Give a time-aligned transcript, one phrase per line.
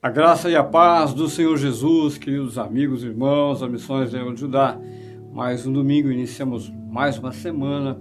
[0.00, 4.78] A graça e a paz do Senhor Jesus, queridos amigos, irmãos, a Missões de Judá.
[5.32, 7.98] Mais um domingo, iniciamos mais uma semana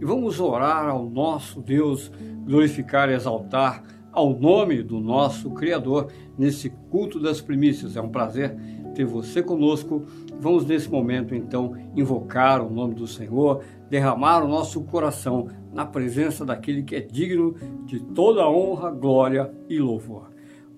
[0.00, 2.08] e vamos orar ao nosso Deus,
[2.44, 7.96] glorificar e exaltar ao nome do nosso Criador nesse culto das primícias.
[7.96, 8.56] É um prazer
[8.94, 10.06] ter você conosco.
[10.38, 16.44] Vamos nesse momento então invocar o nome do Senhor, derramar o nosso coração na presença
[16.44, 17.56] daquele que é digno
[17.86, 20.30] de toda honra, glória e louvor.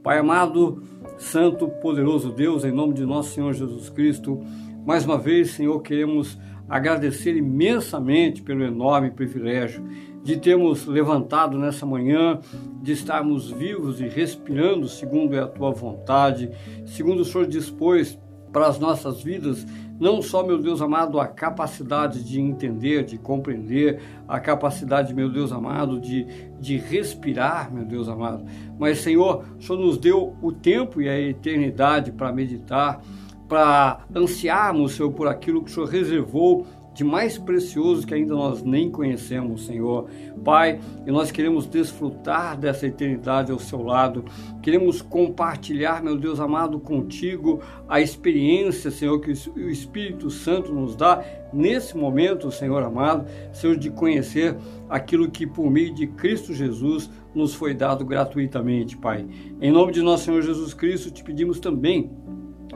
[0.02, 0.82] Pai amado,
[1.16, 4.42] santo, poderoso Deus, em nome de nosso Senhor Jesus Cristo,
[4.84, 6.36] mais uma vez, Senhor, queremos
[6.68, 9.84] agradecer imensamente pelo enorme privilégio
[10.24, 12.40] de termos levantado nessa manhã,
[12.82, 16.50] de estarmos vivos e respirando segundo é a tua vontade,
[16.84, 18.18] segundo o Senhor dispôs
[18.52, 19.64] para as nossas vidas,
[20.02, 25.52] não só, meu Deus amado, a capacidade de entender, de compreender, a capacidade, meu Deus
[25.52, 26.26] amado, de,
[26.58, 28.44] de respirar, meu Deus amado,
[28.76, 33.00] mas, Senhor, o Senhor nos deu o tempo e a eternidade para meditar,
[33.48, 38.62] para ansiarmos, Senhor, por aquilo que o Senhor reservou de mais precioso que ainda nós
[38.62, 40.08] nem conhecemos, Senhor.
[40.44, 44.24] Pai, e nós queremos desfrutar dessa eternidade ao seu lado,
[44.62, 51.24] queremos compartilhar, meu Deus amado, contigo a experiência, Senhor, que o Espírito Santo nos dá
[51.52, 54.56] nesse momento, Senhor amado, Senhor, de conhecer
[54.88, 59.26] aquilo que por meio de Cristo Jesus nos foi dado gratuitamente, Pai.
[59.60, 62.10] Em nome de nosso Senhor Jesus Cristo, te pedimos também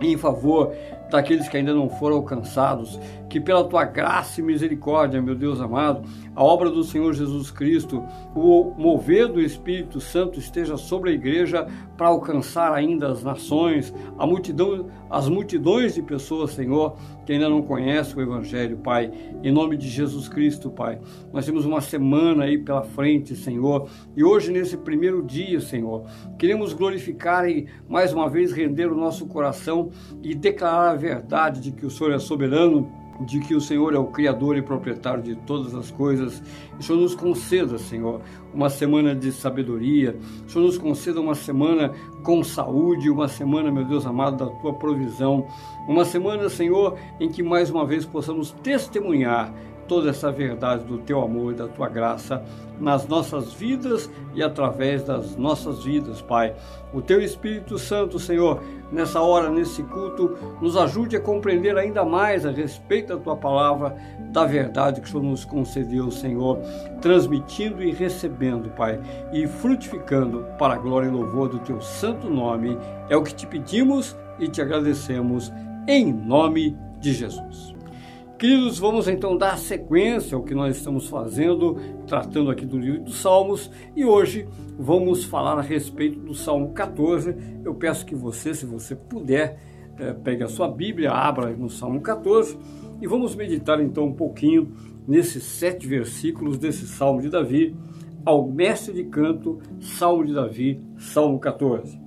[0.00, 0.72] em favor
[1.10, 6.02] daqueles que ainda não foram alcançados, que pela tua graça e misericórdia, meu Deus amado,
[6.34, 8.02] a obra do Senhor Jesus Cristo,
[8.34, 14.26] o mover do Espírito Santo esteja sobre a igreja para alcançar ainda as nações, a
[14.26, 19.10] multidão, as multidões de pessoas, Senhor, que ainda não conhecem o Evangelho, Pai.
[19.42, 20.98] Em nome de Jesus Cristo, Pai.
[21.32, 26.04] Nós temos uma semana aí pela frente, Senhor, e hoje, nesse primeiro dia, Senhor,
[26.38, 29.91] queremos glorificar e mais uma vez render o nosso coração
[30.22, 32.90] e declarar verdade de que o Senhor é soberano
[33.20, 36.42] de que o Senhor é o Criador e proprietário de todas as coisas.
[36.78, 38.20] o Senhor nos conceda, Senhor,
[38.52, 40.16] uma semana de sabedoria.
[40.46, 41.92] O Senhor nos conceda uma semana
[42.22, 45.46] com saúde, uma semana, meu Deus amado, da tua provisão.
[45.88, 49.52] Uma semana, Senhor, em que mais uma vez possamos testemunhar
[49.86, 52.42] toda essa verdade do teu amor e da tua graça
[52.78, 56.54] nas nossas vidas e através das nossas vidas, Pai.
[56.92, 62.44] O teu Espírito Santo, Senhor, nessa hora, nesse culto, nos ajude a compreender ainda mais
[62.44, 63.96] a respeito da tua palavra,
[64.30, 66.58] da verdade que o Senhor nos concedeu, Senhor,
[67.00, 69.00] transmitindo e recebendo, Pai,
[69.32, 72.76] e frutificando para a glória e louvor do teu santo nome.
[73.08, 75.52] É o que te pedimos e te agradecemos
[75.88, 77.75] em nome de Jesus.
[78.38, 83.16] Queridos, vamos então dar sequência ao que nós estamos fazendo, tratando aqui do livro dos
[83.16, 84.47] Salmos, e hoje
[84.78, 87.34] vamos falar a respeito do Salmo 14.
[87.64, 89.58] Eu peço que você, se você puder,
[89.98, 92.58] é, pegue a sua Bíblia, abra no Salmo 14
[93.00, 94.70] e vamos meditar então um pouquinho
[95.08, 97.75] nesses sete versículos desse Salmo de Davi,
[98.22, 101.98] ao mestre de canto, Salmo de Davi, Salmo 14.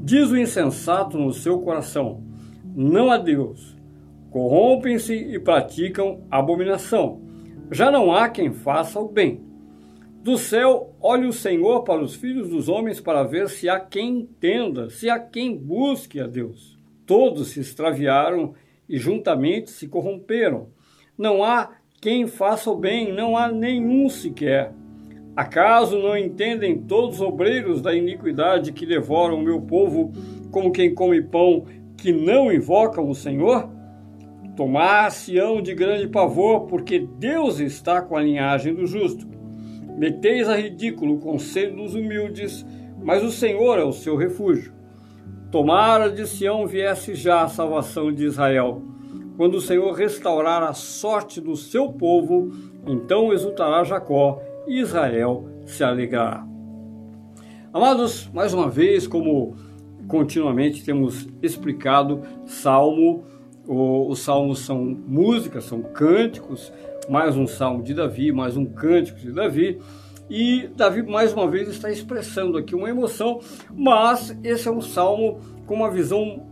[0.00, 2.22] Diz o insensato no seu coração:
[2.76, 3.77] Não há Deus
[4.30, 7.20] corrompem-se e praticam abominação.
[7.70, 9.40] Já não há quem faça o bem.
[10.22, 14.20] Do céu, olhe o Senhor para os filhos dos homens para ver se há quem
[14.20, 16.78] entenda, se há quem busque a Deus.
[17.06, 18.54] Todos se extraviaram
[18.88, 20.68] e juntamente se corromperam.
[21.16, 24.72] Não há quem faça o bem, não há nenhum sequer.
[25.36, 30.12] Acaso não entendem todos os obreiros da iniquidade que devoram o meu povo
[30.50, 31.64] como quem come pão
[31.96, 33.77] que não invocam o Senhor?
[34.58, 39.24] Tomar-se-ão de grande pavor, porque Deus está com a linhagem do justo.
[39.96, 42.66] Meteis a ridículo o conselho dos humildes,
[43.00, 44.72] mas o Senhor é o seu refúgio.
[45.52, 48.82] Tomara de Sião viesse já a salvação de Israel.
[49.36, 52.50] Quando o Senhor restaurar a sorte do seu povo,
[52.84, 56.44] então exultará Jacó e Israel se alegrará.
[57.72, 59.54] Amados, mais uma vez, como
[60.08, 63.24] continuamente temos explicado, Salmo
[63.68, 66.72] o, os salmos são músicas, são cânticos,
[67.08, 69.78] mais um salmo de Davi, mais um cântico de Davi.
[70.30, 75.38] E Davi, mais uma vez, está expressando aqui uma emoção, mas esse é um salmo
[75.66, 76.46] com uma visão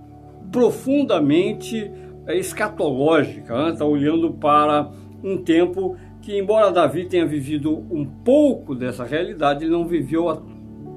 [0.53, 1.91] profundamente
[2.27, 3.73] é, escatológica, né?
[3.73, 4.91] está olhando para
[5.25, 10.39] um tempo que, embora Davi tenha vivido um pouco dessa realidade, ele não viveu a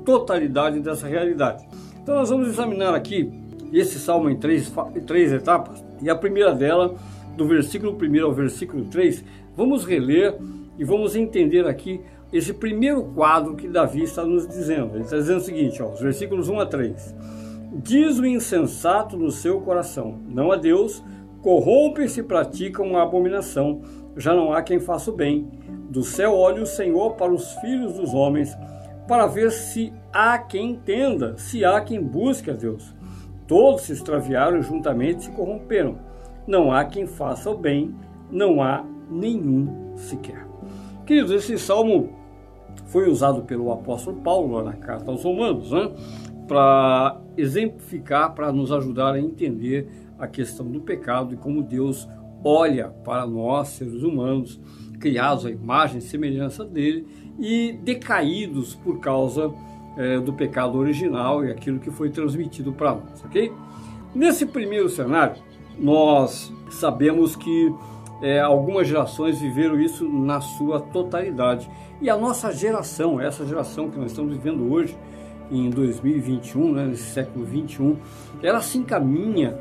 [0.06, 1.66] totalidade dessa realidade.
[2.02, 3.32] Então, nós vamos examinar aqui
[3.72, 5.89] esse salmo em três, em três etapas.
[6.02, 6.96] E a primeira dela,
[7.36, 9.24] do versículo 1 ao versículo 3,
[9.56, 10.36] vamos reler
[10.78, 12.02] e vamos entender aqui
[12.32, 14.96] esse primeiro quadro que Davi está nos dizendo.
[14.96, 17.16] Ele está dizendo o seguinte, ó, os versículos 1 a 3.
[17.84, 21.04] Diz o insensato no seu coração, não a Deus,
[21.42, 23.82] corrompe-se e pratica uma abominação,
[24.18, 25.48] já não há quem faça o bem.
[25.90, 28.56] Do céu olha o Senhor para os filhos dos homens,
[29.08, 32.94] para ver se há quem entenda, se há quem busque a Deus.
[33.50, 35.98] Todos se extraviaram e juntamente se corromperam.
[36.46, 37.96] Não há quem faça o bem,
[38.30, 40.46] não há nenhum sequer.
[41.04, 42.14] Queridos, esse salmo
[42.86, 45.92] foi usado pelo apóstolo Paulo na carta aos Romanos, né?
[46.48, 52.08] para exemplificar, para nos ajudar a entender a questão do pecado e como Deus
[52.44, 54.62] olha para nós, seres humanos,
[55.00, 57.08] criados à imagem e semelhança dele
[57.40, 59.52] e decaídos por causa
[60.00, 63.52] é, do pecado original e aquilo que foi transmitido para nós, ok?
[64.16, 65.36] Nesse primeiro cenário,
[65.78, 67.74] nós sabemos que
[68.22, 71.70] é, algumas gerações viveram isso na sua totalidade.
[72.02, 74.98] E a nossa geração, essa geração que nós estamos vivendo hoje,
[75.52, 77.98] em 2021, né, nesse século 21,
[78.42, 79.58] ela se encaminha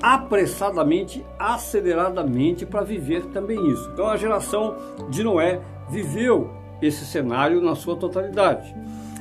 [0.00, 3.90] apressadamente, aceleradamente para viver também isso.
[3.92, 4.76] Então a geração
[5.08, 6.50] de Noé viveu
[6.80, 8.74] esse cenário na sua totalidade.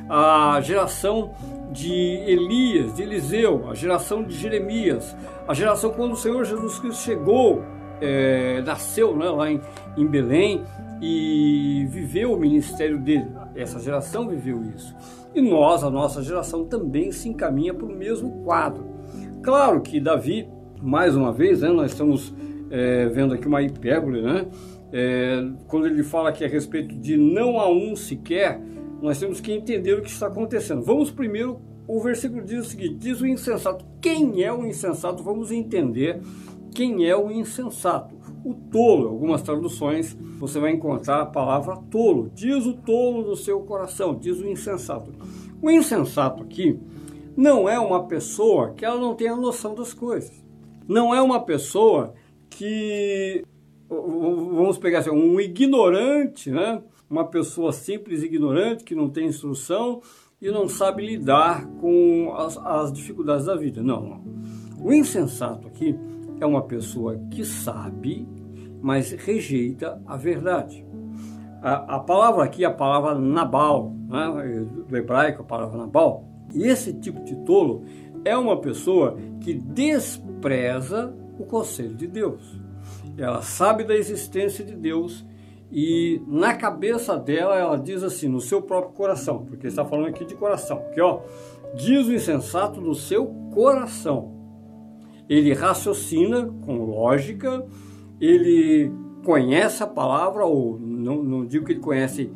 [0.10, 1.32] A geração
[1.72, 5.16] de Elias, de Eliseu, a geração de Jeremias,
[5.48, 7.64] a geração quando o Senhor Jesus Cristo chegou,
[8.02, 9.62] é, nasceu né, lá em,
[9.96, 10.64] em Belém
[11.02, 13.28] e viveu o ministério dele.
[13.56, 14.96] Essa geração viveu isso.
[15.34, 18.86] E nós, a nossa geração, também se encaminha para o mesmo quadro.
[19.44, 20.50] Claro que Davi,
[20.82, 22.34] mais uma vez, né, nós estamos
[22.72, 24.48] é, vendo aqui uma hipérbole, né?
[24.92, 28.60] É, quando ele fala aqui a respeito de não há um sequer,
[29.02, 30.84] nós temos que entender o que está acontecendo.
[30.84, 33.86] Vamos primeiro, o versículo diz o seguinte: diz o insensato.
[34.02, 35.24] Quem é o insensato?
[35.24, 36.22] Vamos entender
[36.74, 38.16] quem é o insensato.
[38.44, 42.32] O tolo, algumas traduções você vai encontrar a palavra tolo.
[42.34, 45.12] Diz o tolo do seu coração, diz o insensato.
[45.62, 46.80] O insensato aqui
[47.36, 50.32] não é uma pessoa que ela não tem a noção das coisas.
[50.88, 52.14] Não é uma pessoa
[52.50, 53.44] que
[53.90, 56.82] vamos pegar assim, um ignorante, né?
[57.10, 60.02] Uma pessoa simples ignorante que não tem instrução
[60.42, 63.82] e não sabe lidar com as, as dificuldades da vida.
[63.82, 64.24] Não, não.
[64.80, 65.98] O insensato aqui
[66.40, 68.28] é uma pessoa que sabe,
[68.82, 70.86] mas rejeita a verdade.
[71.62, 74.66] A, a palavra aqui é a palavra Nabal, né?
[74.88, 76.26] do hebraico, a palavra Nabal.
[76.54, 77.84] E esse tipo de tolo
[78.24, 82.60] é uma pessoa que despreza o conselho de Deus.
[83.18, 85.26] Ela sabe da existência de Deus
[85.72, 90.26] e na cabeça dela ela diz assim, no seu próprio coração, porque está falando aqui
[90.26, 91.22] de coração, que ó,
[91.76, 94.34] diz o insensato no seu coração.
[95.30, 97.64] Ele raciocina com lógica,
[98.20, 98.92] ele
[99.24, 102.32] conhece a palavra, ou não, não digo que ele conhece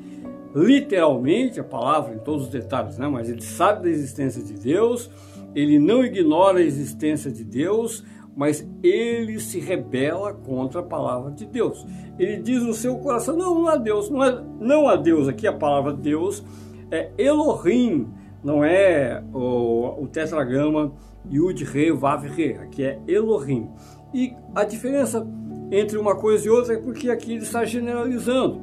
[0.54, 3.08] literalmente a palavra em todos os detalhes, né?
[3.08, 5.10] mas ele sabe da existência de Deus,
[5.56, 8.04] ele não ignora a existência de Deus,
[8.36, 11.86] mas ele se rebela contra a palavra de Deus.
[12.18, 15.28] Ele diz no seu coração: não, não há Deus, não, é, não há Deus.
[15.28, 16.44] Aqui a palavra Deus
[16.92, 18.08] é Elohim,
[18.44, 20.94] não é o, o tetragrama
[21.32, 23.70] Yud Re Vav Re, aqui é Elohim.
[24.14, 25.26] E a diferença
[25.72, 28.62] entre uma coisa e outra é porque aqui ele está generalizando.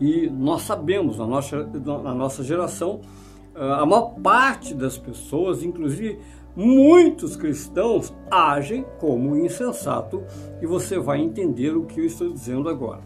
[0.00, 3.00] E nós sabemos, na nossa, na nossa geração,
[3.54, 6.18] ah, a maior parte das pessoas, inclusive
[6.56, 10.22] muitos cristãos, agem como insensato.
[10.60, 13.00] E você vai entender o que eu estou dizendo agora.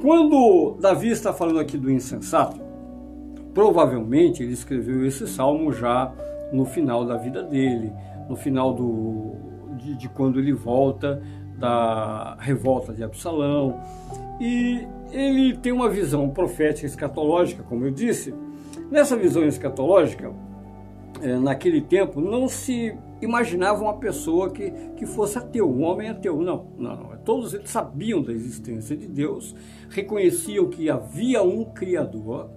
[0.00, 2.60] Quando Davi está falando aqui do insensato,
[3.54, 6.12] provavelmente ele escreveu esse salmo já
[6.52, 7.92] no final da vida dele,
[8.28, 9.32] no final do,
[9.76, 11.22] de, de quando ele volta
[11.56, 13.80] da revolta de Absalão.
[14.40, 18.34] E ele tem uma visão profética escatológica, como eu disse.
[18.90, 20.32] Nessa visão escatológica,
[21.40, 26.40] naquele tempo, não se imaginava uma pessoa que, que fosse ateu, um homem ateu.
[26.40, 27.16] Não, não, não.
[27.24, 29.54] Todos eles sabiam da existência de Deus,
[29.88, 32.50] reconheciam que havia um Criador,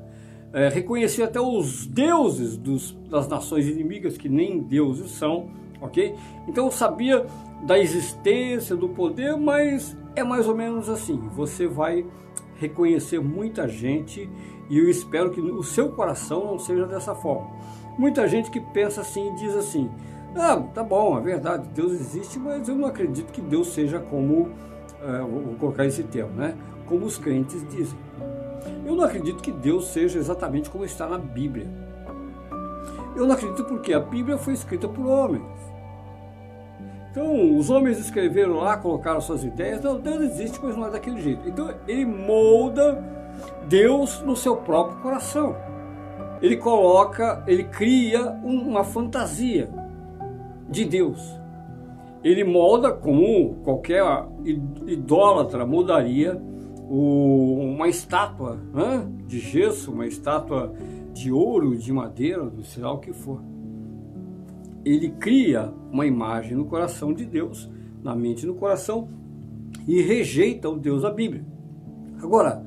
[0.51, 5.49] é, reconhecia até os deuses dos, das nações inimigas, que nem deuses são,
[5.81, 6.15] ok?
[6.47, 7.25] Então sabia
[7.63, 11.17] da existência, do poder, mas é mais ou menos assim.
[11.35, 12.05] Você vai
[12.57, 14.29] reconhecer muita gente
[14.69, 17.49] e eu espero que o seu coração não seja dessa forma.
[17.97, 19.89] Muita gente que pensa assim e diz assim:
[20.35, 24.51] ah, tá bom, é verdade, Deus existe, mas eu não acredito que Deus seja como,
[25.01, 26.55] é, vou colocar esse termo, né?
[26.85, 27.97] Como os crentes dizem.
[28.85, 31.67] Eu não acredito que Deus seja exatamente como está na Bíblia.
[33.15, 35.43] Eu não acredito porque a Bíblia foi escrita por homens.
[37.11, 39.81] Então, os homens escreveram lá, colocaram suas ideias.
[39.81, 41.47] Não, Deus existe, mas não é daquele jeito.
[41.47, 43.01] Então, ele molda
[43.69, 45.55] Deus no seu próprio coração.
[46.41, 49.69] Ele coloca, ele cria uma fantasia
[50.69, 51.39] de Deus.
[52.23, 54.03] Ele molda como qualquer
[54.87, 56.41] idólatra moldaria
[56.89, 60.73] uma estátua né, de gesso, uma estátua
[61.13, 63.41] de ouro, de madeira, sei lá o que for.
[64.83, 67.69] Ele cria uma imagem no coração de Deus,
[68.03, 69.09] na mente e no coração,
[69.87, 71.43] e rejeita o Deus da Bíblia.
[72.21, 72.63] Agora,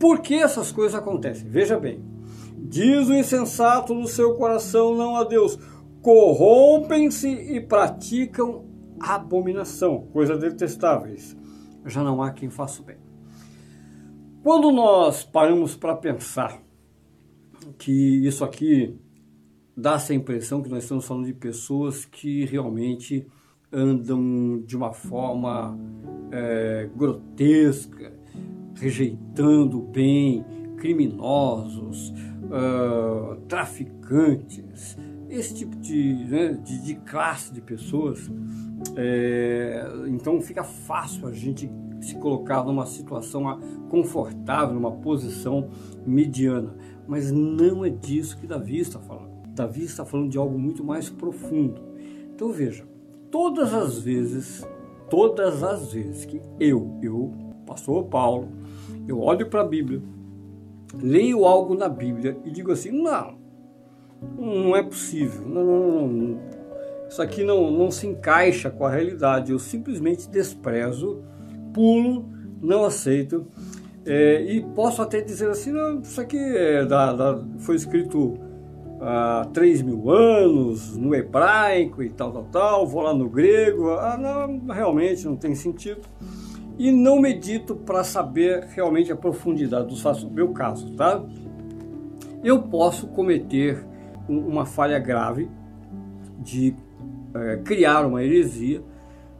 [0.00, 1.46] por que essas coisas acontecem?
[1.46, 2.02] Veja bem,
[2.56, 5.58] diz o insensato no seu coração, não a Deus,
[6.00, 8.64] corrompem-se e praticam
[8.98, 11.36] abominação, coisas detestáveis.
[11.84, 12.96] Já não há quem faça o bem.
[14.42, 16.62] Quando nós paramos para pensar
[17.78, 18.98] que isso aqui
[19.76, 23.26] dá essa impressão que nós estamos falando de pessoas que realmente
[23.70, 25.78] andam de uma forma
[26.32, 28.18] é, grotesca,
[28.74, 30.44] rejeitando bem,
[30.76, 32.12] criminosos,
[32.44, 34.96] uh, traficantes,
[35.28, 38.30] esse tipo de, né, de, de, classe de pessoas.
[38.96, 45.68] É, então fica fácil a gente se colocar numa situação confortável, numa posição
[46.04, 46.74] mediana.
[47.06, 49.30] Mas não é disso que Davi está falando.
[49.54, 51.80] Davi está falando de algo muito mais profundo.
[52.34, 52.84] Então veja,
[53.30, 54.66] todas as vezes,
[55.08, 57.32] todas as vezes que eu, eu,
[57.66, 58.48] pastor Paulo,
[59.10, 60.00] eu olho para a Bíblia,
[61.02, 63.38] leio algo na Bíblia e digo assim, não,
[64.38, 66.40] não é possível, não, não, não,
[67.08, 71.22] isso aqui não, não se encaixa com a realidade, eu simplesmente desprezo,
[71.72, 72.28] pulo,
[72.60, 73.46] não aceito,
[74.04, 78.38] é, e posso até dizer assim, não, isso aqui é da, da, foi escrito
[79.00, 84.16] há 3 mil anos, no hebraico e tal, tal, tal, vou lá no grego, ah,
[84.16, 86.02] não, realmente não tem sentido.
[86.80, 91.22] E não medito para saber realmente a profundidade dos fatos, no meu caso, tá?
[92.42, 93.84] Eu posso cometer
[94.26, 95.50] uma falha grave
[96.38, 96.74] de
[97.34, 98.82] é, criar uma heresia,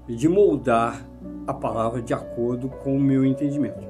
[0.07, 1.03] de moldar
[1.47, 3.89] a palavra de acordo com o meu entendimento.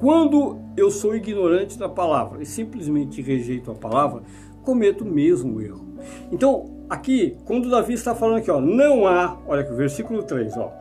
[0.00, 4.22] Quando eu sou ignorante da palavra e simplesmente rejeito a palavra,
[4.62, 5.86] cometo o mesmo erro.
[6.32, 10.56] Então, aqui, quando Davi está falando aqui, ó, não há, olha aqui o versículo 3,
[10.56, 10.72] ó,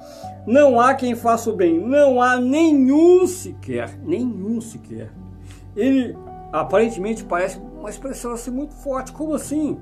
[0.47, 5.11] não há quem faça o bem, não há nenhum sequer, nenhum sequer.
[5.75, 6.15] Ele
[6.51, 9.77] aparentemente parece uma expressão assim muito forte, como assim?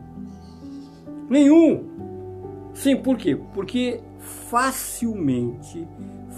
[1.30, 1.90] Nenhum.
[2.74, 3.38] Sim, por quê?
[3.54, 5.88] Porque facilmente,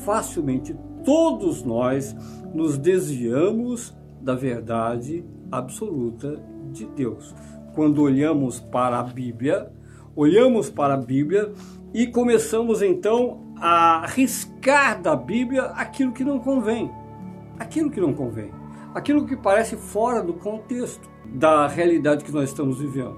[0.05, 2.15] facilmente todos nós
[2.53, 7.33] nos desviamos da verdade absoluta de Deus
[7.73, 9.71] quando olhamos para a Bíblia,
[10.15, 11.51] olhamos para a Bíblia
[11.93, 16.91] e começamos então a riscar da Bíblia aquilo que não convém.
[17.59, 18.51] Aquilo que não convém.
[18.93, 23.15] Aquilo que parece fora do contexto da realidade que nós estamos vivendo.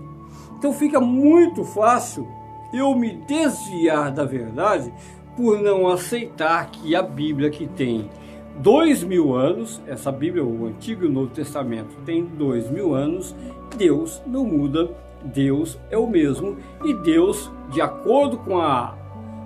[0.57, 2.27] Então fica muito fácil
[2.73, 4.91] eu me desviar da verdade
[5.35, 8.09] por não aceitar que a Bíblia que tem
[8.57, 13.35] dois mil anos, essa Bíblia, o Antigo e o Novo Testamento, tem dois mil anos,
[13.77, 14.89] Deus não muda,
[15.25, 18.95] Deus é o mesmo e Deus, de acordo com a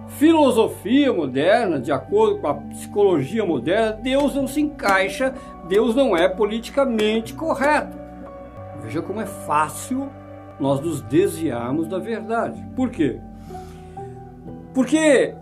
[0.09, 5.33] filosofia moderna, de acordo com a psicologia moderna, Deus não se encaixa,
[5.67, 7.97] Deus não é politicamente correto.
[8.81, 10.09] Veja como é fácil
[10.59, 12.61] nós nos desviarmos da verdade.
[12.75, 13.19] Por quê?
[14.73, 15.33] Porque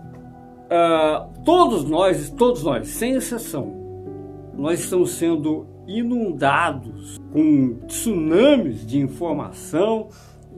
[0.66, 3.72] uh, todos nós, todos nós, sem exceção,
[4.54, 10.10] nós estamos sendo inundados com tsunamis de informação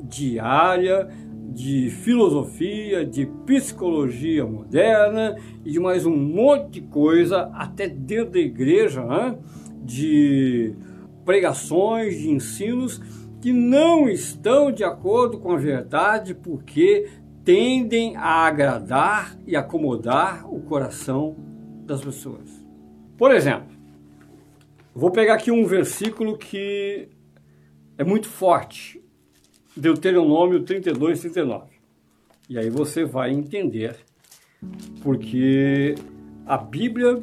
[0.02, 1.08] diária,
[1.52, 8.40] de filosofia, de psicologia moderna e de mais um monte de coisa, até dentro da
[8.40, 9.38] igreja, né?
[9.82, 10.74] de
[11.24, 13.00] pregações, de ensinos
[13.40, 17.08] que não estão de acordo com a verdade porque
[17.44, 21.36] tendem a agradar e acomodar o coração
[21.86, 22.64] das pessoas.
[23.16, 23.69] Por exemplo,
[24.94, 27.08] vou pegar aqui um versículo que
[27.96, 29.02] é muito forte,
[29.76, 31.66] Deuteronômio 32, 39.
[32.48, 33.96] E aí você vai entender
[35.02, 35.94] porque
[36.46, 37.22] a Bíblia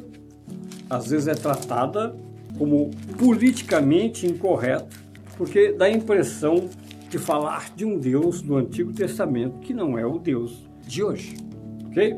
[0.88, 2.16] às vezes é tratada
[2.56, 4.88] como politicamente incorreta,
[5.36, 6.68] porque dá a impressão
[7.08, 11.36] de falar de um Deus do Antigo Testamento que não é o Deus de hoje.
[11.86, 12.16] Ok?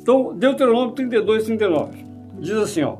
[0.00, 2.04] Então, Deuteronômio 32, 39
[2.38, 2.96] diz assim: ó,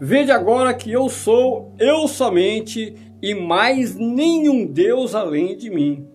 [0.00, 6.06] Vede agora que eu sou eu somente e mais nenhum Deus além de mim.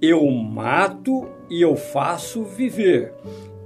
[0.00, 3.14] Eu mato e eu faço viver.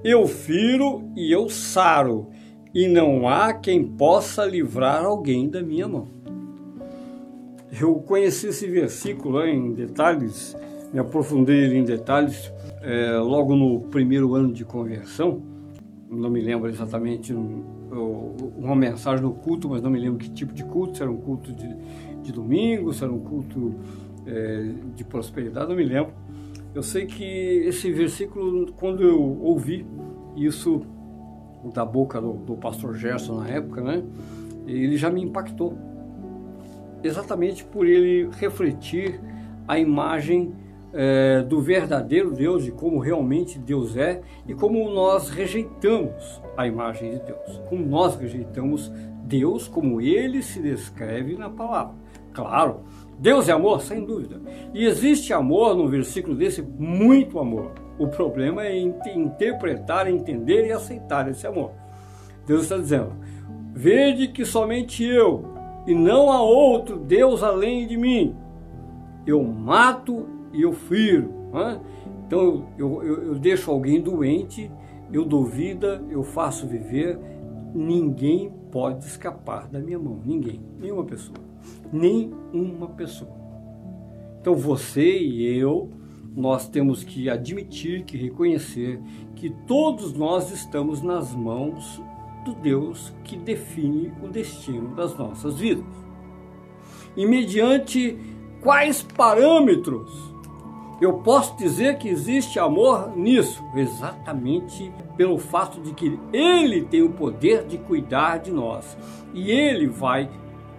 [0.05, 2.29] Eu firo e eu saro
[2.75, 6.07] e não há quem possa livrar alguém da minha mão.
[7.81, 10.55] Eu conheci esse versículo em detalhes,
[10.93, 15.43] me aprofundei em detalhes é, logo no primeiro ano de conversão.
[16.11, 17.33] Não me lembro exatamente
[17.91, 21.17] uma mensagem no culto, mas não me lembro que tipo de culto, se era um
[21.17, 21.77] culto de,
[22.23, 23.75] de domingo, se era um culto
[24.27, 26.13] é, de prosperidade, não me lembro.
[26.75, 29.87] Eu sei que esse versículo, quando eu ouvi
[30.37, 30.83] isso
[31.73, 34.03] da boca do, do pastor Gerson na época, né,
[34.67, 35.77] ele já me impactou.
[37.03, 39.21] Exatamente por ele refletir
[39.67, 40.53] a imagem
[40.97, 47.11] é, do verdadeiro Deus, de como realmente Deus é e como nós rejeitamos a imagem
[47.11, 48.91] de Deus, como nós rejeitamos
[49.25, 51.95] Deus como ele se descreve na palavra.
[52.33, 52.81] Claro,
[53.19, 54.41] Deus é amor, sem dúvida.
[54.73, 57.73] E existe amor no versículo desse, muito amor.
[57.99, 61.73] O problema é interpretar, entender e aceitar esse amor.
[62.47, 63.13] Deus está dizendo:
[63.75, 65.45] Vede que somente eu,
[65.87, 68.35] e não há outro Deus além de mim.
[69.27, 71.29] Eu mato e eu firo.
[71.53, 71.81] Né?
[72.27, 74.71] Então eu, eu, eu deixo alguém doente,
[75.13, 77.19] eu dou vida, eu faço viver.
[77.75, 80.21] Ninguém pode escapar da minha mão.
[80.25, 81.39] Ninguém, nenhuma pessoa.
[81.93, 83.31] Nem uma pessoa.
[84.41, 85.91] Então você e eu,
[86.35, 89.01] nós temos que admitir, que reconhecer
[89.35, 92.01] que todos nós estamos nas mãos
[92.45, 95.85] do Deus que define o destino das nossas vidas.
[97.17, 98.17] E mediante
[98.61, 100.36] quais parâmetros
[101.01, 103.63] eu posso dizer que existe amor nisso?
[103.75, 108.97] Exatamente pelo fato de que Ele tem o poder de cuidar de nós
[109.35, 110.31] e Ele vai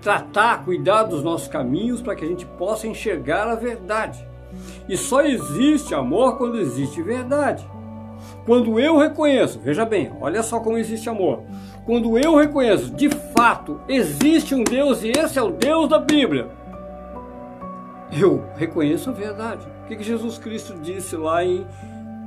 [0.02, 4.26] tratar, cuidar dos nossos caminhos para que a gente possa enxergar a verdade.
[4.90, 7.68] E só existe amor quando existe verdade.
[8.46, 11.44] Quando eu reconheço, veja bem, olha só como existe amor.
[11.86, 16.48] Quando eu reconheço, de fato, existe um Deus e esse é o Deus da Bíblia,
[18.12, 19.77] eu reconheço a verdade.
[19.88, 21.66] O que Jesus Cristo disse lá em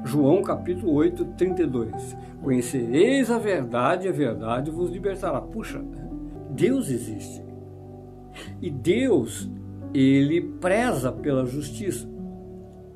[0.02, 2.16] João capítulo 8, 32?
[2.42, 5.42] Conhecereis a verdade, a verdade vos libertará.
[5.42, 5.84] Puxa,
[6.48, 7.44] Deus existe.
[8.62, 9.46] E Deus,
[9.92, 12.08] ele preza pela justiça.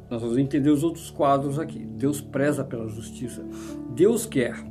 [0.08, 1.80] Nós vamos entender os outros quadros aqui.
[1.84, 3.44] Deus preza pela justiça.
[3.94, 4.64] Deus quer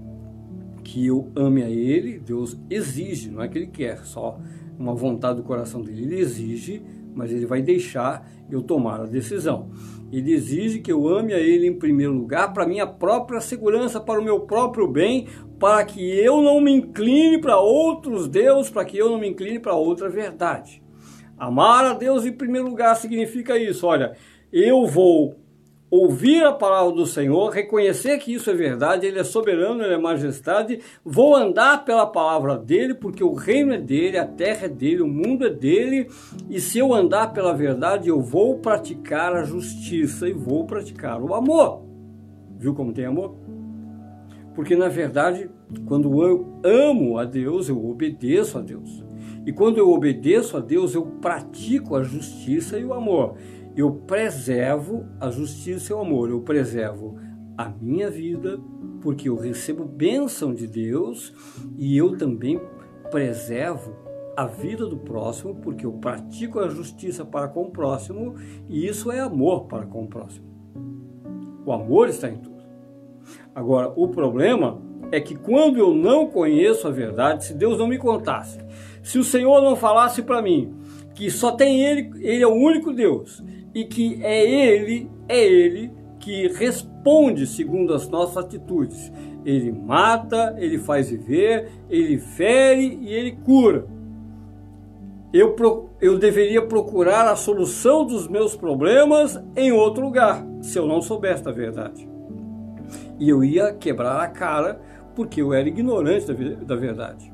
[0.83, 4.39] que eu ame a Ele, Deus exige, não é que Ele quer, só
[4.75, 6.01] uma vontade do coração dele.
[6.01, 6.81] Ele exige,
[7.15, 9.69] mas Ele vai deixar eu tomar a decisão.
[10.11, 14.19] Ele exige que eu ame a Ele em primeiro lugar, para minha própria segurança, para
[14.19, 15.27] o meu próprio bem,
[15.59, 19.59] para que eu não me incline para outros deuses, para que eu não me incline
[19.59, 20.83] para outra verdade.
[21.37, 23.87] Amar a Deus em primeiro lugar significa isso.
[23.87, 24.15] Olha,
[24.51, 25.35] eu vou
[25.95, 29.97] ouvir a palavra do Senhor, reconhecer que isso é verdade, Ele é soberano, Ele é
[29.97, 35.03] majestade, vou andar pela palavra dEle, porque o reino é dEle, a terra é dEle,
[35.03, 36.07] o mundo é dEle,
[36.49, 41.35] e se eu andar pela verdade, eu vou praticar a justiça e vou praticar o
[41.35, 41.83] amor.
[42.57, 43.35] Viu como tem amor?
[44.55, 45.47] Porque na verdade,
[45.85, 49.03] quando eu amo a Deus, eu obedeço a Deus.
[49.45, 53.35] E quando eu obedeço a Deus, eu pratico a justiça e o amor
[53.75, 57.17] eu preservo a justiça e o amor, eu preservo
[57.57, 58.59] a minha vida,
[59.01, 61.33] porque eu recebo bênção de Deus
[61.77, 62.61] e eu também
[63.11, 63.95] preservo
[64.35, 68.35] a vida do próximo, porque eu pratico a justiça para com o próximo
[68.67, 70.47] e isso é amor para com o próximo.
[71.65, 72.63] O amor está em tudo.
[73.53, 74.81] Agora, o problema
[75.11, 78.59] é que quando eu não conheço a verdade, se Deus não me contasse,
[79.03, 80.73] se o Senhor não falasse para mim
[81.13, 85.91] que só tem Ele, Ele é o único Deus, e que é Ele, é Ele
[86.19, 89.11] que responde segundo as nossas atitudes.
[89.45, 93.85] Ele mata, ele faz viver, ele fere e ele cura.
[95.33, 95.55] Eu,
[95.99, 101.43] eu deveria procurar a solução dos meus problemas em outro lugar, se eu não soubesse
[101.43, 102.07] da verdade.
[103.19, 104.79] E eu ia quebrar a cara
[105.15, 106.33] porque eu era ignorante da,
[106.63, 107.33] da verdade.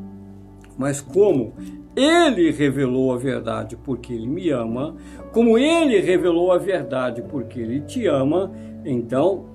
[0.77, 1.53] Mas como
[1.99, 4.95] ele revelou a verdade porque ele me ama,
[5.33, 8.51] como ele revelou a verdade porque ele te ama,
[8.85, 9.45] então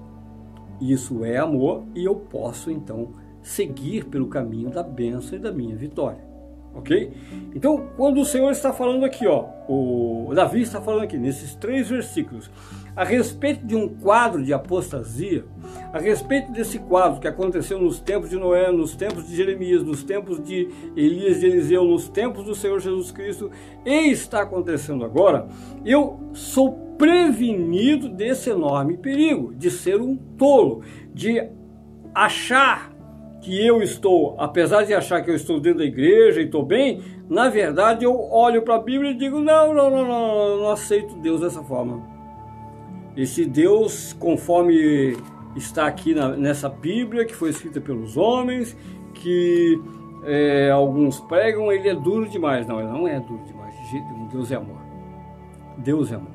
[0.80, 5.74] isso é amor e eu posso então seguir pelo caminho da bênção e da minha
[5.74, 6.35] vitória
[6.74, 7.12] ok?
[7.54, 11.88] Então, quando o Senhor está falando aqui, ó, o Davi está falando aqui nesses três
[11.88, 12.50] versículos
[12.96, 15.44] a respeito de um quadro de apostasia,
[15.92, 20.04] a respeito desse quadro que aconteceu nos tempos de Noé, nos tempos de Jeremias, nos
[20.04, 23.50] tempos de Elias e Eliseu, nos tempos do Senhor Jesus Cristo,
[23.85, 25.48] e está acontecendo agora,
[25.85, 31.42] eu sou prevenido desse enorme perigo de ser um tolo, de
[32.14, 32.92] achar
[33.40, 37.02] que eu estou, apesar de achar que eu estou dentro da igreja e estou bem,
[37.28, 41.16] na verdade eu olho para a Bíblia e digo: não, não, não, não, não aceito
[41.16, 42.13] Deus dessa forma.
[43.16, 45.16] Esse Deus, conforme
[45.57, 48.77] está aqui na, nessa Bíblia, que foi escrita pelos homens,
[49.14, 49.81] que
[50.24, 52.66] é, alguns pregam, ele é duro demais.
[52.66, 53.74] Não, ele não é duro demais.
[54.33, 54.79] Deus é amor.
[55.79, 56.33] Deus é amor.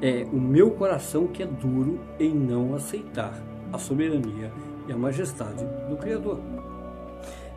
[0.00, 3.32] É o meu coração que é duro em não aceitar
[3.72, 4.52] a soberania
[4.86, 6.38] e a majestade do Criador.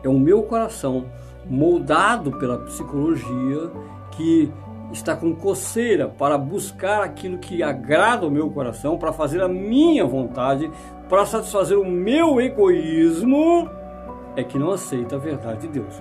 [0.02, 1.06] É o meu coração
[1.48, 3.70] moldado pela psicologia
[4.12, 4.50] que
[4.92, 10.04] está com coceira para buscar aquilo que agrada o meu coração, para fazer a minha
[10.04, 10.70] vontade,
[11.08, 13.68] para satisfazer o meu egoísmo,
[14.36, 15.94] é que não aceita a verdade de Deus.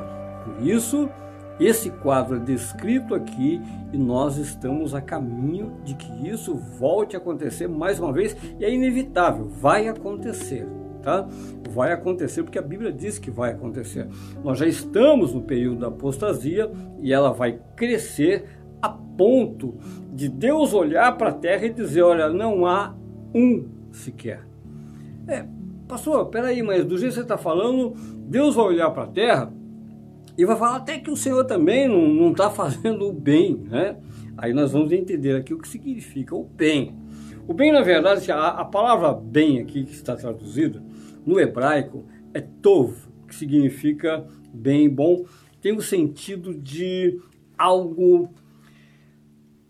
[0.43, 1.09] Por isso,
[1.59, 3.61] esse quadro é descrito aqui
[3.93, 8.65] e nós estamos a caminho de que isso volte a acontecer mais uma vez e
[8.65, 10.67] é inevitável, vai acontecer.
[11.01, 11.27] Tá?
[11.71, 14.07] Vai acontecer porque a Bíblia diz que vai acontecer.
[14.43, 19.75] Nós já estamos no período da apostasia e ela vai crescer a ponto
[20.13, 22.95] de Deus olhar para a terra e dizer: olha, não há
[23.33, 24.47] um sequer.
[25.27, 25.45] É,
[25.87, 27.93] pastor, peraí, mas do jeito que você está falando,
[28.27, 29.53] Deus vai olhar para a terra
[30.37, 33.97] e vai falar até que o Senhor também não está fazendo o bem, né?
[34.37, 36.95] Aí nós vamos entender aqui o que significa o bem.
[37.47, 40.81] O bem, na verdade, a, a palavra bem aqui que está traduzida
[41.25, 42.95] no hebraico é tov,
[43.27, 45.25] que significa bem, bom,
[45.61, 47.19] tem o sentido de
[47.57, 48.29] algo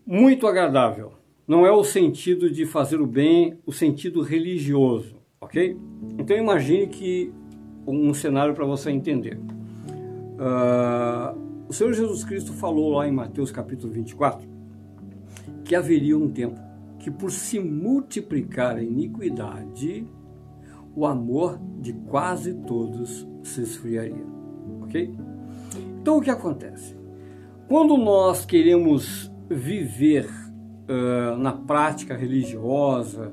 [0.06, 1.12] muito agradável.
[1.46, 5.76] Não é o sentido de fazer o bem, o sentido religioso, ok?
[6.18, 7.32] Então imagine que
[7.86, 9.38] um cenário para você entender.
[10.38, 11.38] Uh,
[11.68, 14.46] o Senhor Jesus Cristo falou lá em Mateus capítulo 24
[15.64, 16.60] que haveria um tempo
[16.98, 20.06] que por se multiplicar a iniquidade,
[20.94, 24.24] o amor de quase todos se esfriaria,
[24.82, 25.12] ok?
[26.00, 26.96] Então o que acontece?
[27.68, 33.32] Quando nós queremos viver uh, na prática religiosa,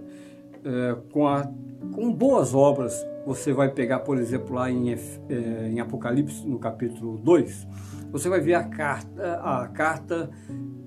[0.57, 1.49] uh, com, a,
[1.93, 4.95] com boas obras, você vai pegar, por exemplo, lá em,
[5.69, 7.67] em Apocalipse, no capítulo 2,
[8.11, 10.29] você vai ver a carta, a carta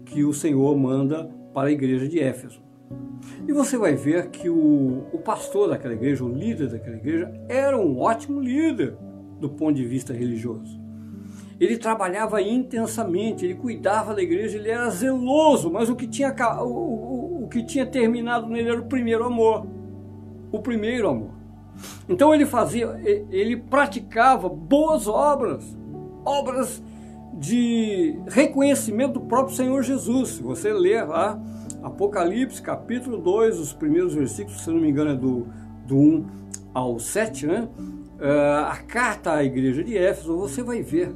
[0.06, 2.60] que o Senhor manda para a igreja de Éfeso.
[3.46, 7.78] E você vai ver que o, o pastor daquela igreja, o líder daquela igreja, era
[7.78, 8.96] um ótimo líder
[9.38, 10.81] do ponto de vista religioso.
[11.62, 16.66] Ele trabalhava intensamente, ele cuidava da igreja, ele era zeloso, mas o que tinha, o,
[16.66, 19.64] o, o que tinha terminado nele era o primeiro amor.
[20.50, 21.30] O primeiro amor.
[22.08, 25.78] Então ele fazia, ele praticava boas obras,
[26.24, 26.82] obras
[27.34, 30.30] de reconhecimento do próprio Senhor Jesus.
[30.30, 31.40] Se você ler lá
[31.80, 35.46] Apocalipse capítulo 2, os primeiros versículos, se não me engano é do,
[35.86, 36.26] do 1
[36.74, 37.68] ao 7, né?
[38.18, 41.12] Uh, a carta à igreja de Éfeso, você vai ver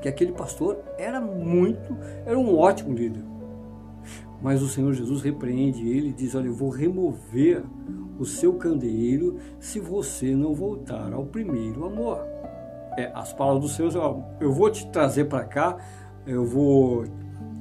[0.00, 3.22] que aquele pastor era muito, era um ótimo líder.
[4.40, 7.62] Mas o Senhor Jesus repreende ele e diz: Olha, eu vou remover
[8.18, 12.20] o seu candeeiro se você não voltar ao primeiro amor.
[12.96, 15.76] É, as palavras do Senhor, ó, eu vou te trazer para cá,
[16.26, 17.04] eu vou.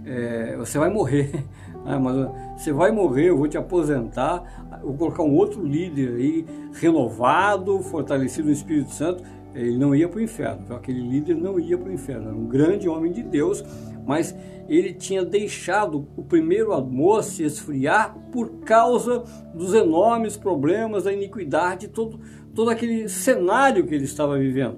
[0.05, 1.45] É, você vai morrer,
[1.85, 2.15] ah, mas
[2.57, 8.47] você vai morrer, eu vou te aposentar, vou colocar um outro líder aí, renovado, fortalecido
[8.47, 9.23] no Espírito Santo,
[9.57, 10.75] ele não ia para o inferno.
[10.75, 12.29] Aquele líder não ia para o inferno.
[12.29, 13.63] Era um grande homem de Deus,
[14.05, 14.35] mas
[14.69, 21.87] ele tinha deixado o primeiro amor se esfriar por causa dos enormes problemas, da iniquidade,
[21.87, 22.19] todo,
[22.53, 24.77] todo aquele cenário que ele estava vivendo.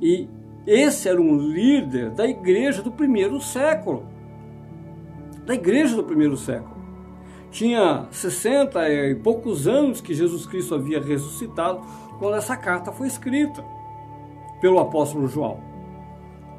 [0.00, 0.28] E
[0.66, 4.06] esse era um líder da igreja do primeiro século.
[5.46, 6.76] Da igreja do primeiro século.
[7.50, 11.80] Tinha 60 e poucos anos que Jesus Cristo havia ressuscitado
[12.18, 13.64] quando essa carta foi escrita
[14.60, 15.58] pelo apóstolo João.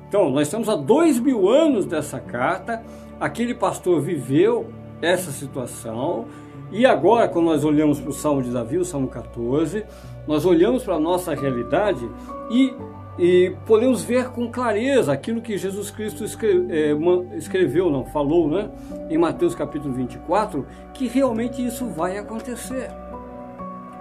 [0.08, 2.84] Então, nós estamos há dois mil anos dessa carta,
[3.20, 4.68] aquele pastor viveu
[5.02, 6.26] essa situação,
[6.72, 9.84] e agora, quando nós olhamos para o Salmo de Davi, o Salmo 14,
[10.28, 12.08] nós olhamos para a nossa realidade
[12.52, 12.74] e,
[13.18, 18.70] e podemos ver com clareza aquilo que Jesus Cristo é, escreveu, não falou, né?
[19.10, 22.92] Em Mateus capítulo 24, que realmente isso vai acontecer.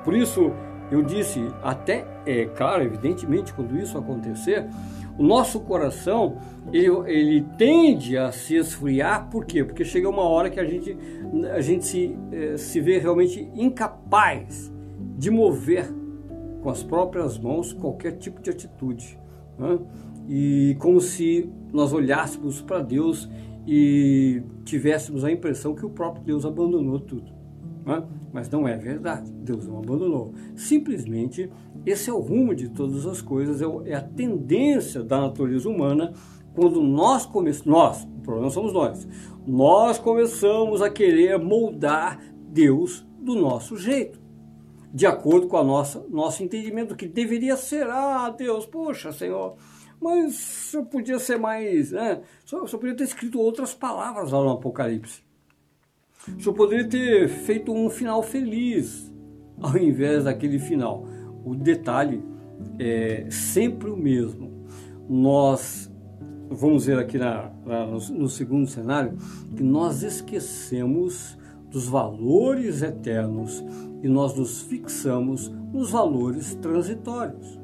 [0.04, 0.52] Por isso,
[0.90, 4.66] eu disse, até, é claro, evidentemente, quando isso acontecer,
[5.18, 6.38] o nosso coração
[6.72, 9.64] ele, ele tende a se esfriar, por quê?
[9.64, 10.96] Porque chega uma hora que a gente,
[11.52, 14.72] a gente se, é, se vê realmente incapaz
[15.16, 15.92] de mover
[16.62, 19.18] com as próprias mãos qualquer tipo de atitude.
[19.58, 19.78] Né?
[20.28, 23.28] E como se nós olhássemos para Deus
[23.66, 27.32] e tivéssemos a impressão que o próprio Deus abandonou tudo.
[27.84, 28.02] Né?
[28.32, 29.32] Mas não é verdade.
[29.32, 30.34] Deus não abandonou.
[30.54, 31.50] Simplesmente,
[31.86, 36.12] esse é o rumo de todas as coisas, é, é a tendência da natureza humana
[36.58, 39.06] quando nós começamos, nós, o problema somos nós,
[39.46, 44.20] nós começamos a querer moldar Deus do nosso jeito,
[44.92, 47.86] de acordo com a nossa nosso entendimento que deveria ser.
[47.88, 49.54] Ah, Deus, poxa, Senhor,
[50.00, 52.22] mas só podia ser mais, né?
[52.44, 55.27] Só, só podia ter escrito outras palavras lá no Apocalipse.
[56.26, 59.12] O senhor poderia ter feito um final feliz
[59.60, 61.06] ao invés daquele final.
[61.44, 62.22] O detalhe
[62.78, 64.64] é sempre o mesmo.
[65.08, 65.90] Nós,
[66.50, 69.16] vamos ver aqui na, na, no, no segundo cenário,
[69.56, 71.38] que nós esquecemos
[71.70, 73.64] dos valores eternos
[74.02, 77.58] e nós nos fixamos nos valores transitórios.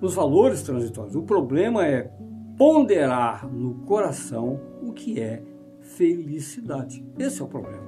[0.00, 1.14] Nos valores transitórios.
[1.14, 2.10] O problema é
[2.56, 5.42] ponderar no coração o que é
[5.86, 7.04] felicidade.
[7.18, 7.86] Esse é o problema.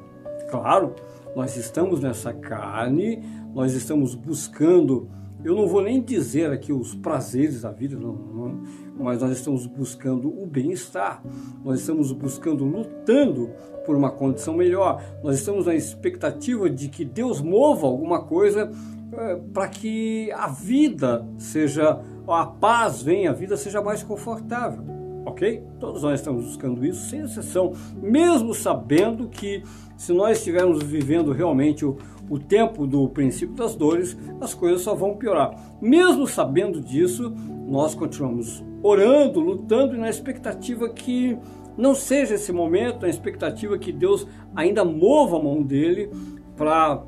[0.50, 0.94] Claro,
[1.36, 3.22] nós estamos nessa carne,
[3.54, 5.08] nós estamos buscando,
[5.44, 8.62] eu não vou nem dizer aqui os prazeres da vida, não, não,
[8.98, 11.22] mas nós estamos buscando o bem-estar,
[11.62, 13.50] nós estamos buscando, lutando
[13.84, 18.70] por uma condição melhor, nós estamos na expectativa de que Deus mova alguma coisa
[19.12, 24.97] é, para que a vida seja, a paz venha, a vida seja mais confortável
[25.28, 25.62] ok?
[25.78, 29.62] Todos nós estamos buscando isso, sem exceção, mesmo sabendo que
[29.96, 31.96] se nós estivermos vivendo realmente o,
[32.28, 35.54] o tempo do princípio das dores, as coisas só vão piorar.
[35.80, 37.32] Mesmo sabendo disso,
[37.66, 41.36] nós continuamos orando, lutando e na expectativa que
[41.76, 46.10] não seja esse momento, na expectativa que Deus ainda mova a mão dele
[46.56, 47.02] para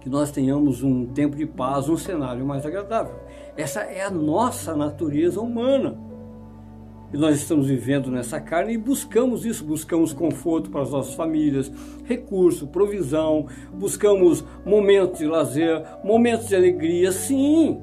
[0.00, 3.14] que nós tenhamos um tempo de paz, um cenário mais agradável.
[3.56, 6.09] Essa é a nossa natureza humana.
[7.12, 11.70] E nós estamos vivendo nessa carne e buscamos isso, buscamos conforto para as nossas famílias,
[12.04, 17.80] recurso, provisão, buscamos momentos de lazer, momentos de alegria, sim.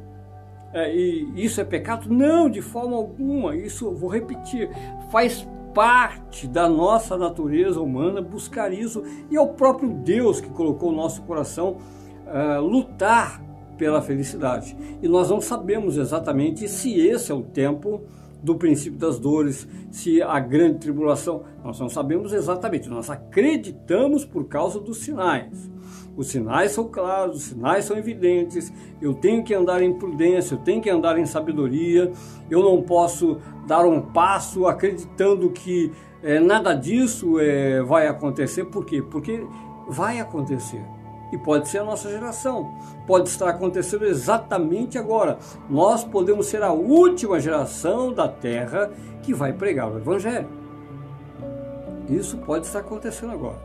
[0.73, 2.09] É, e isso é pecado?
[2.09, 3.55] Não, de forma alguma.
[3.55, 4.69] Isso, vou repetir,
[5.11, 10.89] faz parte da nossa natureza humana buscar isso e é o próprio Deus que colocou
[10.89, 11.77] no nosso coração
[12.25, 13.41] uh, lutar
[13.77, 14.75] pela felicidade.
[15.01, 18.01] E nós não sabemos exatamente se esse é o tempo
[18.47, 24.45] do princípio das dores, se a grande tribulação, nós não sabemos exatamente, nós acreditamos por
[24.45, 25.69] causa dos sinais.
[26.15, 28.73] Os sinais são claros, os sinais são evidentes.
[29.01, 32.11] Eu tenho que andar em prudência, eu tenho que andar em sabedoria.
[32.49, 35.91] Eu não posso dar um passo acreditando que
[36.23, 38.65] é, nada disso é, vai acontecer.
[38.65, 39.01] Por quê?
[39.01, 39.45] Porque
[39.87, 40.83] vai acontecer.
[41.31, 42.73] E pode ser a nossa geração.
[43.05, 45.37] Pode estar acontecendo exatamente agora.
[45.69, 48.89] Nós podemos ser a última geração da Terra
[49.21, 50.47] que vai pregar o Evangelho.
[52.09, 53.57] Isso pode estar acontecendo agora.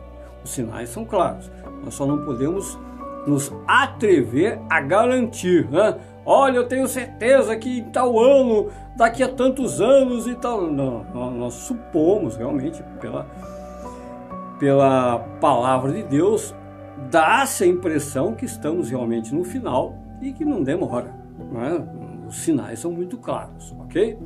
[0.43, 1.49] Os sinais são claros.
[1.83, 2.77] Nós só não podemos
[3.25, 5.69] nos atrever a garantir.
[5.69, 5.97] Né?
[6.25, 10.61] Olha, eu tenho certeza que em tal ano, daqui a tantos anos e tal.
[10.63, 13.25] Não, nós supomos realmente pela,
[14.59, 16.53] pela palavra de Deus
[17.09, 21.13] dá-se a impressão que estamos realmente no final e que não demora.
[21.51, 21.87] Não é?
[22.27, 24.17] Os sinais são muito claros, ok?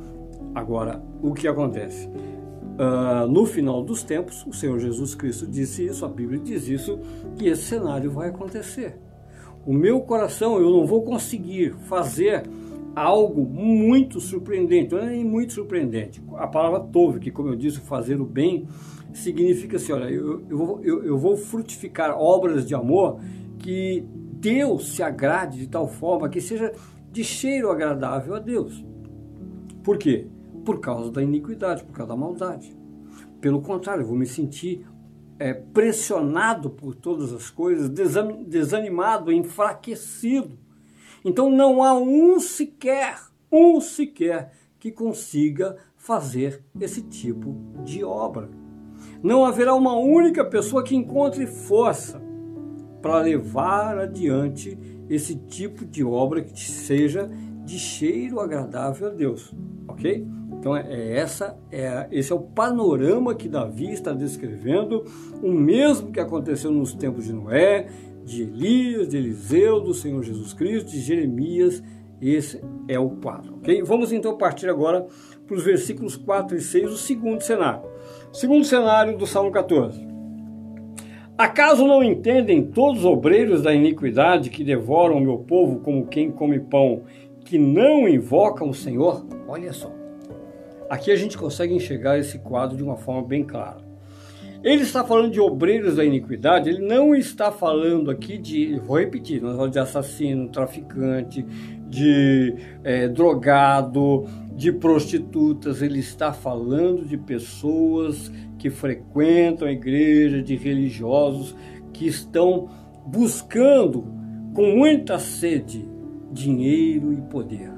[0.54, 2.08] Agora, o que acontece?
[2.08, 6.98] Uh, no final dos tempos, o Senhor Jesus Cristo disse isso, a Bíblia diz isso,
[7.36, 8.98] que esse cenário vai acontecer.
[9.66, 12.44] O meu coração, eu não vou conseguir fazer
[12.94, 16.22] algo muito surpreendente, não é muito surpreendente.
[16.36, 18.66] A palavra tove, que como eu disse, fazer o bem,
[19.12, 23.20] significa assim, olha, eu, eu, vou, eu, eu vou frutificar obras de amor
[23.58, 24.04] que
[24.40, 26.72] Deus se agrade de tal forma que seja
[27.10, 28.84] de cheiro agradável a Deus.
[29.82, 30.26] Por quê?
[30.64, 32.76] Por causa da iniquidade, por causa da maldade.
[33.40, 34.86] Pelo contrário, eu vou me sentir
[35.38, 40.58] é, pressionado por todas as coisas, desanimado, enfraquecido.
[41.24, 43.18] Então não há um sequer,
[43.50, 48.50] um sequer que consiga fazer esse tipo de obra
[49.22, 52.20] não haverá uma única pessoa que encontre força
[53.02, 54.78] para levar adiante
[55.08, 57.30] esse tipo de obra que seja
[57.64, 59.54] de cheiro agradável a Deus,
[59.86, 60.26] ok?
[60.58, 65.04] Então é, é essa é esse é o panorama que Davi está descrevendo,
[65.42, 67.88] o mesmo que aconteceu nos tempos de Noé,
[68.24, 71.82] de Elias, de Eliseu, do Senhor Jesus Cristo, de Jeremias.
[72.20, 73.80] Esse é o quadro, ok?
[73.84, 75.06] Vamos então partir agora
[75.46, 77.88] para os versículos 4 e 6, o segundo cenário.
[78.32, 80.06] Segundo cenário do Salmo 14.
[81.36, 86.30] Acaso não entendem todos os obreiros da iniquidade que devoram o meu povo como quem
[86.30, 87.02] come pão,
[87.44, 89.24] que não invocam o Senhor?
[89.48, 89.90] Olha só.
[90.90, 93.78] Aqui a gente consegue enxergar esse quadro de uma forma bem clara.
[94.62, 99.40] ele está falando de obreiros da iniquidade, ele não está falando aqui de, vou repetir,
[99.40, 101.42] nós falamos de assassino, traficante,
[101.88, 104.26] de é, drogado,
[104.58, 111.54] de prostitutas, ele está falando de pessoas que frequentam a igreja, de religiosos
[111.92, 112.68] que estão
[113.06, 114.04] buscando
[114.52, 115.88] com muita sede
[116.32, 117.70] dinheiro e poder.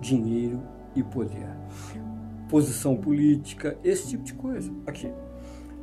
[0.00, 0.60] Dinheiro
[0.96, 1.46] e poder.
[2.48, 4.72] Posição política, esse tipo de coisa.
[4.88, 5.12] Aqui.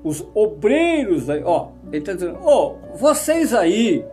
[0.04, 4.04] Os obreiros aí, ó, ele está dizendo, ó, vocês aí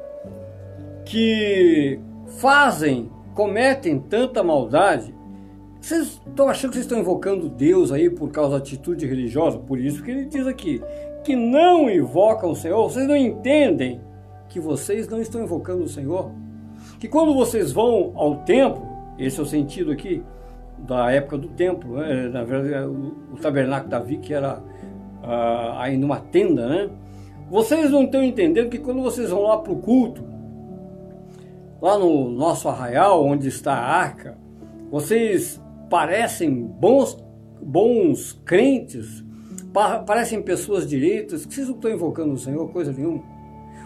[1.04, 1.98] que
[2.38, 5.17] fazem, cometem tanta maldade,
[5.80, 9.58] vocês estão achando que vocês estão invocando Deus aí por causa da atitude religiosa?
[9.58, 10.82] Por isso que ele diz aqui,
[11.24, 14.00] que não invocam o Senhor, vocês não entendem
[14.48, 16.30] que vocês não estão invocando o Senhor?
[16.98, 18.86] Que quando vocês vão ao templo,
[19.18, 20.22] esse é o sentido aqui
[20.78, 22.28] da época do templo, né?
[22.28, 26.90] na verdade o, o tabernáculo Davi que era uh, aí numa tenda, né?
[27.50, 30.22] Vocês não estão entendendo que quando vocês vão lá para o culto,
[31.80, 34.36] lá no nosso arraial, onde está a arca,
[34.90, 37.16] vocês parecem bons,
[37.60, 39.24] bons crentes,
[40.06, 43.22] parecem pessoas direitas, que vocês não estão invocando o Senhor, coisa nenhuma.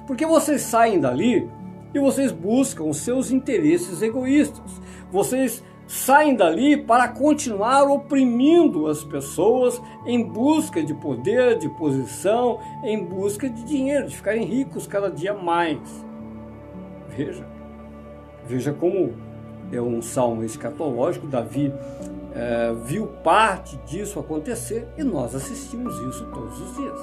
[0.06, 1.48] Porque vocês saem dali
[1.94, 4.80] e vocês buscam os seus interesses egoístas.
[5.10, 13.04] Vocês saem dali para continuar oprimindo as pessoas em busca de poder, de posição, em
[13.04, 15.78] busca de dinheiro, de ficarem ricos cada dia mais.
[17.14, 17.46] Veja,
[18.46, 19.12] veja como
[19.72, 21.72] é um salmo escatológico, Davi
[22.34, 27.00] é, viu parte disso acontecer e nós assistimos isso todos os dias.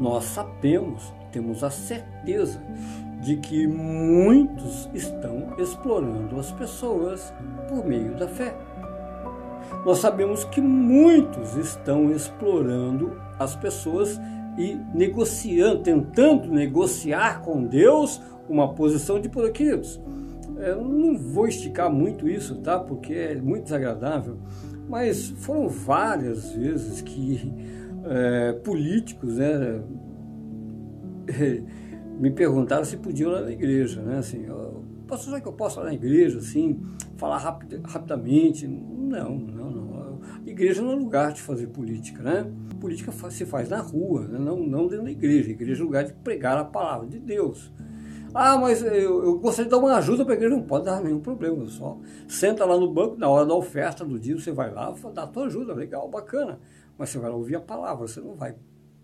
[0.00, 2.60] Nós sabemos, temos a certeza
[3.22, 7.32] de que muitos estão explorando as pessoas
[7.68, 8.54] por meio da fé.
[9.84, 14.20] Nós sabemos que muitos estão explorando as pessoas
[14.58, 19.80] e negociando, tentando negociar com Deus uma posição de poder.
[20.56, 22.78] Queridos, eu não vou esticar muito isso, tá?
[22.78, 24.38] Porque é muito desagradável,
[24.88, 27.52] mas foram várias vezes que
[28.04, 29.82] é, políticos, né?
[32.18, 34.18] me perguntaram se podiam ir na igreja, né?
[34.18, 34.46] Assim,
[35.06, 36.80] pastor, será que eu posso ir na igreja, assim,
[37.16, 38.66] falar rapid, rapidamente?
[38.66, 39.86] Não, não, não.
[40.46, 42.50] Igreja não é lugar de fazer política, né?
[42.80, 44.38] Política se faz na rua, né?
[44.38, 45.50] não, não dentro da igreja.
[45.50, 47.72] Igreja é lugar de pregar a palavra de Deus.
[48.36, 50.54] Ah, mas eu, eu gostaria de dar uma ajuda para a igreja.
[50.54, 51.66] Não pode dar nenhum problema.
[51.68, 55.22] Só senta lá no banco, na hora da oferta do dia, você vai lá, dá
[55.22, 56.60] a tua ajuda, legal, bacana.
[56.98, 58.54] Mas você vai ouvir a palavra, você não vai,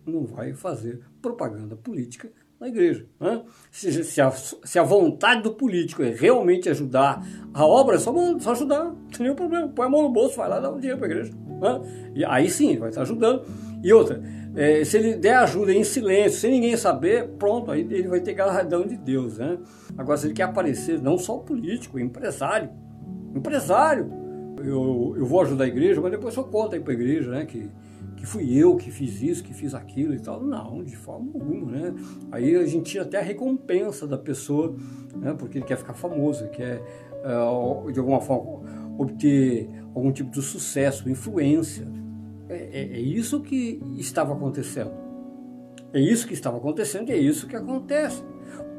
[0.07, 3.07] não vai fazer propaganda política na igreja.
[3.19, 3.43] Né?
[3.71, 8.15] Se, se, a, se, a, vontade do político é realmente ajudar a obra, é só,
[8.39, 9.69] só ajudar, não tem nenhum problema.
[9.69, 11.33] Põe a mão no bolso, vai lá dar um dinheiro para a igreja.
[11.33, 12.13] Né?
[12.15, 13.45] E aí sim, vai estar ajudando.
[13.83, 14.23] E outra,
[14.55, 18.35] é, se ele der ajuda em silêncio, sem ninguém saber, pronto, aí ele vai ter
[18.35, 19.39] galardão de Deus.
[19.39, 19.59] Né?
[19.97, 22.71] Agora, se ele quer aparecer, não só político, empresário,
[23.35, 24.13] empresário,
[24.59, 27.47] eu, eu vou ajudar a igreja, mas depois eu conto aí para a igreja, né,
[27.47, 27.71] que
[28.23, 30.41] que fui eu que fiz isso, que fiz aquilo e tal.
[30.41, 31.95] Não, de forma alguma, né?
[32.31, 34.77] Aí a gente tira até a recompensa da pessoa,
[35.17, 35.35] né?
[35.37, 36.81] Porque ele quer ficar famoso, quer
[37.25, 38.63] uh, de alguma forma
[38.97, 41.85] obter algum tipo de sucesso, influência.
[42.53, 44.93] É, é, é isso que estava acontecendo.
[45.93, 48.23] É isso que estava acontecendo e é isso que acontece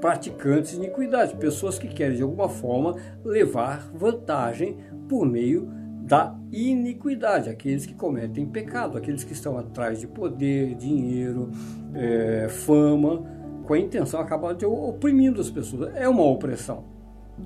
[0.04, 4.76] praticantes de iniquidade, pessoas que querem de alguma forma levar vantagem
[5.08, 11.50] por meio da iniquidade, aqueles que cometem pecado, aqueles que estão atrás de poder, dinheiro,
[11.94, 13.24] é, fama,
[13.66, 15.96] com a intenção de acabar de oprimindo as pessoas.
[15.96, 16.84] É uma opressão.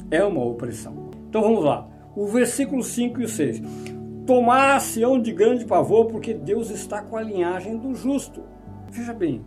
[0.09, 1.11] É uma opressão.
[1.29, 1.87] Então vamos lá.
[2.15, 3.61] O versículo 5 e 6.
[4.27, 8.43] Tomar a Sião de grande pavor, porque Deus está com a linhagem do justo.
[8.91, 9.41] Veja bem,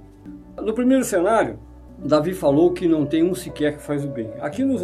[0.57, 1.59] no primeiro cenário,
[2.03, 4.31] Davi falou que não tem um sequer que faz o bem.
[4.41, 4.79] Aqui no,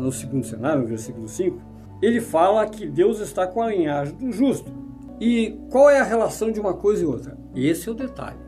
[0.00, 1.58] no segundo cenário, no versículo 5,
[2.02, 4.70] ele fala que Deus está com a linhagem do justo.
[5.20, 7.38] E qual é a relação de uma coisa e outra?
[7.54, 8.38] Esse é o detalhe.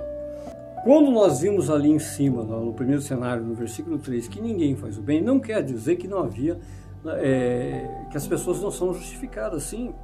[0.83, 4.99] Quando nós vimos ali em cima, no primeiro cenário, no versículo 3, que ninguém faz
[4.99, 6.59] o bem, não quer dizer que não havia,
[7.07, 9.95] é, que as pessoas não são justificadas, sim.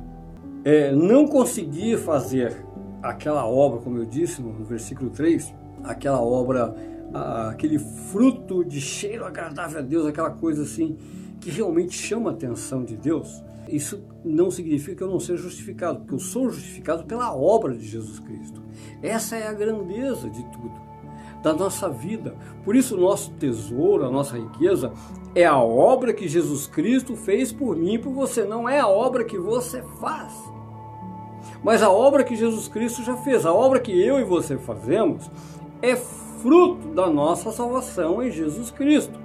[0.65, 2.65] É, não conseguir fazer
[3.03, 5.55] aquela obra, como eu disse no, versículo 3,
[5.85, 6.75] aquela obra,
[7.49, 10.97] aquele fruto de cheiro agradável a Deus, aquela coisa assim,
[11.41, 16.01] que realmente chama a atenção de Deus, isso não significa que eu não seja justificado,
[16.01, 18.63] porque eu sou justificado pela obra de Jesus Cristo.
[19.03, 20.73] Essa é a grandeza de tudo,
[21.43, 22.35] da nossa vida.
[22.65, 24.91] Por isso, o nosso tesouro, a nossa riqueza,
[25.35, 28.89] é a obra que Jesus Cristo fez por mim e por você, não é a
[28.89, 30.33] obra que você faz.
[31.63, 35.31] Mas a obra que Jesus Cristo já fez, a obra que eu e você fazemos,
[35.83, 39.19] é fruto da nossa salvação em Jesus Cristo.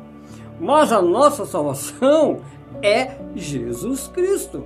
[0.60, 2.40] Mas a nossa salvação
[2.82, 4.64] é Jesus Cristo.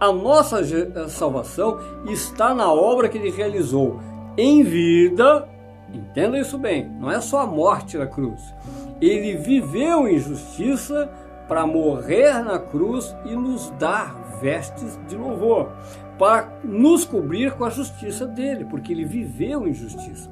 [0.00, 0.62] A nossa
[1.08, 3.98] salvação está na obra que ele realizou
[4.36, 5.48] em vida.
[5.92, 8.54] Entenda isso bem, não é só a morte na cruz.
[9.00, 11.10] Ele viveu em justiça
[11.46, 15.72] para morrer na cruz e nos dar vestes de louvor,
[16.18, 20.30] para nos cobrir com a justiça dele, porque ele viveu em justiça.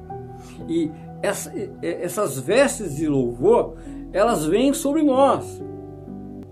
[0.67, 0.91] E
[1.21, 1.51] essa,
[1.81, 3.75] essas vestes de louvor,
[4.13, 5.61] elas vêm sobre nós.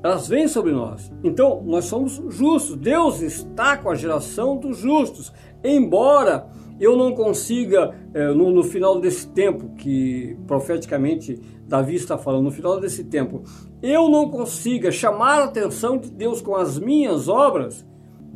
[0.03, 1.11] Elas vêm sobre nós.
[1.23, 2.75] Então, nós somos justos.
[2.75, 5.33] Deus está com a geração dos justos.
[5.63, 6.47] Embora
[6.79, 12.51] eu não consiga, é, no, no, final desse tempo, que profeticamente Davi está falando, no
[12.51, 13.43] final desse tempo,
[13.81, 17.85] eu não consiga chamar a atenção de Deus com as minhas obras,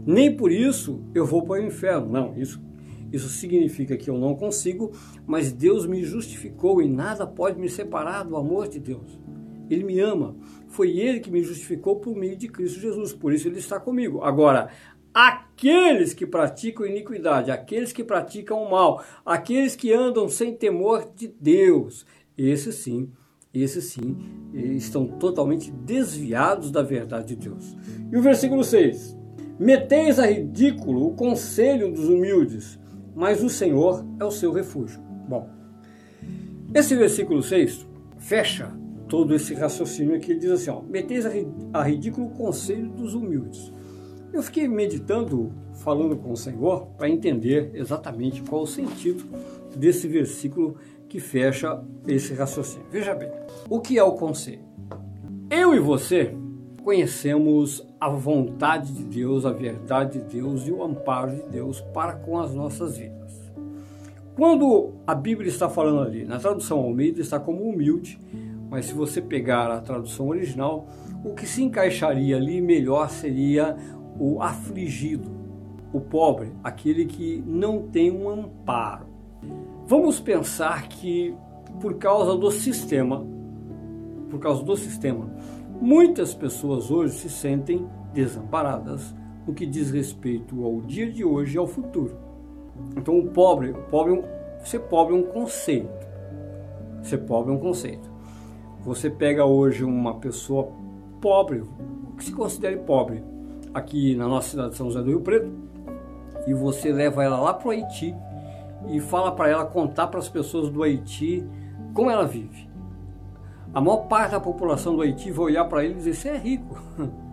[0.05, 2.09] nem por isso eu vou para o inferno.
[2.09, 2.61] Não, isso,
[3.11, 4.91] isso significa que eu não consigo,
[5.27, 9.19] mas Deus me justificou e nada pode me separar do amor de Deus.
[9.69, 10.35] Ele me ama.
[10.67, 13.13] Foi Ele que me justificou por meio de Cristo Jesus.
[13.13, 14.23] Por isso Ele está comigo.
[14.23, 14.69] Agora,
[15.13, 21.27] aqueles que praticam iniquidade, aqueles que praticam o mal, aqueles que andam sem temor de
[21.27, 22.05] Deus,
[22.37, 23.11] esses sim,
[23.53, 24.17] esses sim,
[24.53, 27.75] estão totalmente desviados da verdade de Deus.
[28.11, 29.17] E o versículo 6:
[29.59, 32.79] Meteis a ridículo o conselho dos humildes,
[33.15, 35.01] mas o Senhor é o seu refúgio.
[35.27, 35.49] Bom,
[36.73, 37.87] esse versículo 6
[38.19, 38.71] fecha
[39.07, 40.31] todo esse raciocínio aqui.
[40.31, 41.25] Ele diz assim: ó, Meteis
[41.73, 43.73] a ridículo o conselho dos humildes.
[44.31, 49.25] Eu fiquei meditando, falando com o Senhor, para entender exatamente qual o sentido
[49.75, 50.77] desse versículo
[51.07, 52.85] que fecha esse raciocínio.
[52.91, 53.31] Veja bem,
[53.67, 54.61] o que é o conselho?
[55.49, 56.35] Eu e você
[56.83, 62.13] conhecemos a vontade de Deus, a verdade de Deus e o amparo de Deus para
[62.13, 63.19] com as nossas vidas.
[64.35, 68.19] Quando a Bíblia está falando ali, na tradução Almeida está como humilde,
[68.69, 70.87] mas se você pegar a tradução original,
[71.25, 73.75] o que se encaixaria ali melhor seria
[74.19, 75.31] o afligido,
[75.93, 79.07] o pobre, aquele que não tem um amparo.
[79.87, 81.33] Vamos pensar que
[81.79, 83.25] por causa do sistema,
[84.29, 85.31] por causa do sistema,
[85.81, 89.15] muitas pessoas hoje se sentem desamparadas
[89.47, 92.15] no que diz respeito ao dia de hoje e ao futuro.
[92.97, 94.23] Então o pobre, o pobre,
[94.63, 96.07] ser pobre é um conceito.
[97.01, 98.09] Ser pobre é um conceito.
[98.83, 100.71] Você pega hoje uma pessoa
[101.21, 101.63] pobre,
[102.17, 103.23] que se considere pobre,
[103.73, 105.51] aqui na nossa cidade de São José do Rio Preto,
[106.47, 108.15] e você leva ela lá para o Haiti
[108.89, 111.45] e fala para ela contar para as pessoas do Haiti
[111.93, 112.69] como ela vive.
[113.73, 116.37] A maior parte da população do Haiti vai olhar para ele e dizer: Você é
[116.37, 116.81] rico.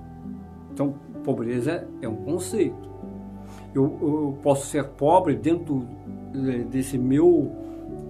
[0.76, 2.87] Então, pobreza é um conceito.
[3.74, 5.89] Eu, eu posso ser pobre dentro
[6.70, 7.51] desse meu,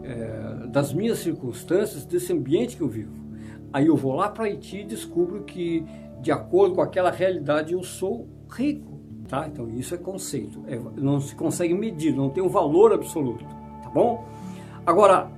[0.02, 3.12] é, das minhas circunstâncias, desse ambiente que eu vivo.
[3.72, 5.86] Aí eu vou lá para Haiti e descubro que
[6.20, 8.96] de acordo com aquela realidade, eu sou rico.
[9.28, 9.46] Tá?
[9.48, 13.44] Então isso é conceito, é, não se consegue medir, não tem um valor absoluto,
[13.82, 14.24] tá bom?
[14.86, 15.28] Agora,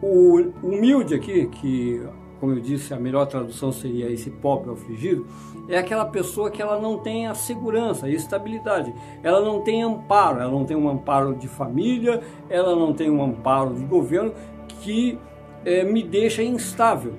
[0.00, 2.00] o humilde aqui, que
[2.42, 5.24] como eu disse, a melhor tradução seria esse pobre afligido,
[5.68, 10.40] é aquela pessoa que ela não tem a segurança, a estabilidade, ela não tem amparo,
[10.40, 12.20] ela não tem um amparo de família,
[12.50, 14.32] ela não tem um amparo de governo
[14.80, 15.16] que
[15.64, 17.14] é, me deixa instável.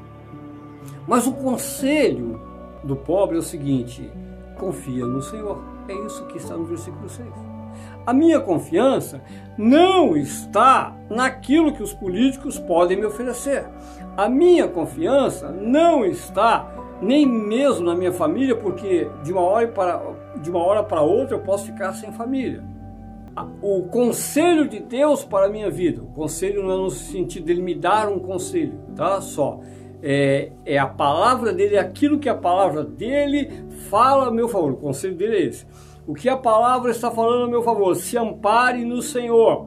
[1.07, 2.41] Mas o conselho
[2.84, 4.09] do pobre é o seguinte:
[4.57, 5.59] confia no Senhor.
[5.88, 7.27] É isso que está no versículo 6.
[8.05, 9.21] A minha confiança
[9.57, 13.65] não está naquilo que os políticos podem me oferecer.
[14.15, 16.69] A minha confiança não está
[17.01, 20.01] nem mesmo na minha família, porque de uma hora para,
[20.41, 22.63] de uma hora para outra eu posso ficar sem família.
[23.61, 27.63] O conselho de Deus para a minha vida, o conselho não é no sentido dele
[27.63, 29.19] me dar um conselho, tá?
[29.21, 29.59] Só
[30.06, 33.49] é, é a palavra dele, é aquilo que a palavra dele
[33.89, 34.74] fala a meu favor.
[34.74, 35.66] O conselho dele é esse.
[36.06, 37.95] O que a palavra está falando a meu favor?
[37.95, 39.66] Se ampare no Senhor.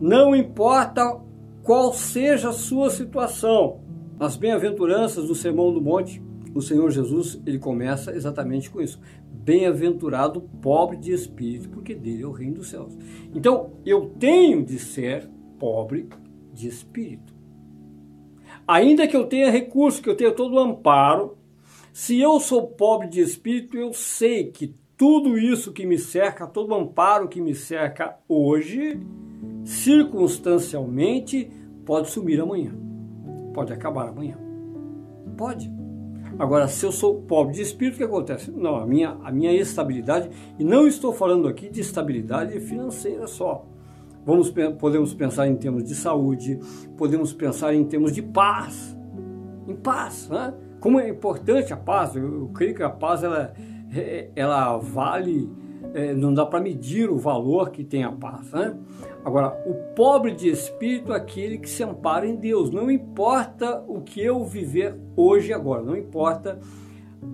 [0.00, 1.20] Não importa
[1.62, 3.80] qual seja a sua situação.
[4.18, 6.20] Nas bem-aventuranças do Sermão do Monte,
[6.52, 9.00] o Senhor Jesus, ele começa exatamente com isso.
[9.30, 12.96] Bem-aventurado pobre de espírito, porque dele é o reino dos céus.
[13.32, 15.28] Então, eu tenho de ser
[15.60, 16.08] pobre
[16.52, 17.33] de espírito.
[18.66, 21.36] Ainda que eu tenha recurso, que eu tenha todo o amparo,
[21.92, 26.70] se eu sou pobre de espírito, eu sei que tudo isso que me cerca, todo
[26.70, 28.98] o amparo que me cerca hoje,
[29.64, 31.50] circunstancialmente,
[31.84, 32.74] pode sumir amanhã.
[33.52, 34.38] Pode acabar amanhã.
[35.36, 35.70] Pode.
[36.38, 38.50] Agora, se eu sou pobre de espírito, o que acontece?
[38.50, 43.66] Não, a minha, a minha estabilidade, e não estou falando aqui de estabilidade financeira só.
[44.24, 46.58] Vamos, podemos pensar em termos de saúde,
[46.96, 48.96] podemos pensar em termos de paz.
[49.66, 50.54] Em paz, né?
[50.80, 53.54] Como é importante a paz, eu, eu creio que a paz ela,
[53.94, 55.50] é, ela vale,
[55.94, 58.50] é, não dá para medir o valor que tem a paz.
[58.52, 58.76] Né?
[59.24, 62.70] Agora, o pobre de espírito é aquele que se ampara em Deus.
[62.70, 66.58] Não importa o que eu viver hoje agora, não importa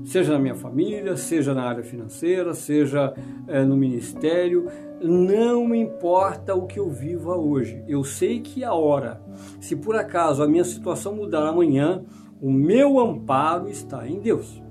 [0.04, 3.14] seja na minha família, seja na área financeira, seja
[3.46, 4.66] é, no ministério,
[5.02, 7.82] não importa o que eu viva hoje.
[7.86, 9.20] Eu sei que a hora,
[9.60, 12.02] se por acaso a minha situação mudar amanhã,
[12.40, 14.62] o meu amparo está em Deus,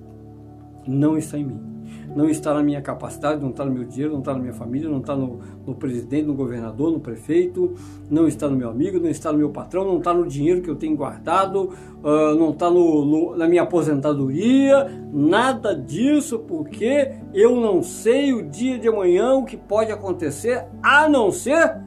[0.87, 1.68] não está em mim
[2.15, 4.89] não está na minha capacidade, não está no meu dinheiro, não está na minha família,
[4.89, 7.73] não está no, no, presidente, no governador, no prefeito,
[8.09, 10.69] não está no meu amigo, não está no meu patrão, não está no dinheiro que
[10.69, 11.69] eu tenho guardado,
[12.03, 18.49] uh, não está no, no, na minha aposentadoria, nada disso, porque eu não sei o
[18.49, 21.77] dia de amanhã o que pode acontecer, a não ser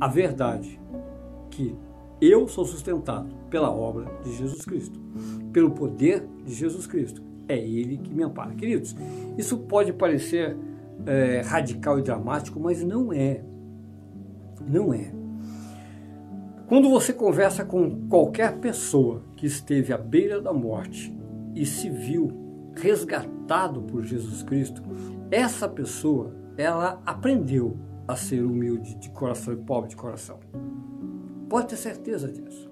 [0.00, 0.80] a verdade,
[1.50, 1.74] que
[2.20, 4.98] eu sou sustentado pela obra de Jesus Cristo,
[5.52, 8.54] pelo poder de Jesus Cristo é Ele que me ampara.
[8.54, 8.94] Queridos,
[9.36, 10.56] isso pode parecer
[11.06, 13.42] é, radical e dramático, mas não é.
[14.66, 15.12] Não é.
[16.68, 21.16] Quando você conversa com qualquer pessoa que esteve à beira da morte
[21.54, 22.30] e se viu
[22.76, 24.82] resgatado por Jesus Cristo,
[25.30, 30.38] essa pessoa, ela aprendeu a ser humilde de coração e pobre de coração.
[31.48, 32.70] Pode ter certeza disso.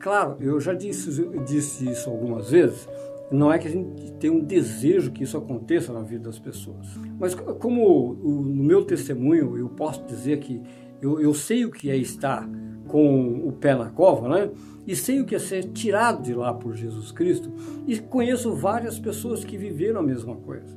[0.00, 1.10] Claro, eu já disse,
[1.44, 2.88] disse isso algumas vezes,
[3.30, 6.86] não é que a gente tem um desejo que isso aconteça na vida das pessoas.
[7.18, 10.60] Mas como no meu testemunho eu posso dizer que
[11.00, 12.48] eu, eu sei o que é estar
[12.88, 14.50] com o pé na cova, né?
[14.86, 17.52] E sei o que é ser tirado de lá por Jesus Cristo.
[17.86, 20.76] E conheço várias pessoas que viveram a mesma coisa.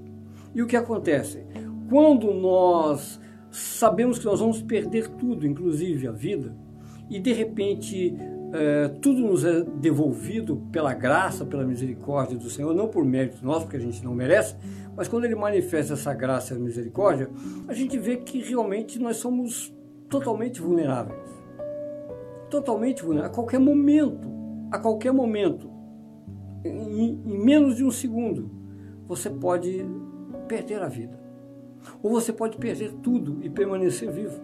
[0.53, 1.43] E o que acontece?
[1.89, 6.55] Quando nós sabemos que nós vamos perder tudo, inclusive a vida,
[7.09, 8.15] e de repente
[8.53, 13.61] é, tudo nos é devolvido pela graça, pela misericórdia do Senhor, não por mérito nosso,
[13.61, 14.55] porque a gente não merece,
[14.95, 17.31] mas quando Ele manifesta essa graça e misericórdia,
[17.67, 19.75] a gente vê que realmente nós somos
[20.07, 21.19] totalmente vulneráveis.
[22.51, 23.31] Totalmente vulneráveis.
[23.31, 24.29] A qualquer momento,
[24.71, 25.71] a qualquer momento,
[26.63, 28.51] em, em menos de um segundo,
[29.07, 29.83] você pode
[30.47, 31.19] perder a vida.
[32.03, 34.39] Ou você pode perder tudo e permanecer vivo.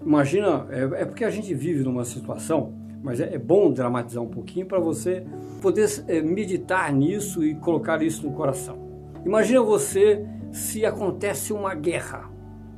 [0.00, 4.28] Imagina, é, é porque a gente vive numa situação mas é, é bom dramatizar um
[4.28, 5.24] pouquinho para você
[5.60, 8.78] poder é, meditar nisso e colocar isso no coração.
[9.24, 12.30] Imagina você se acontece uma guerra,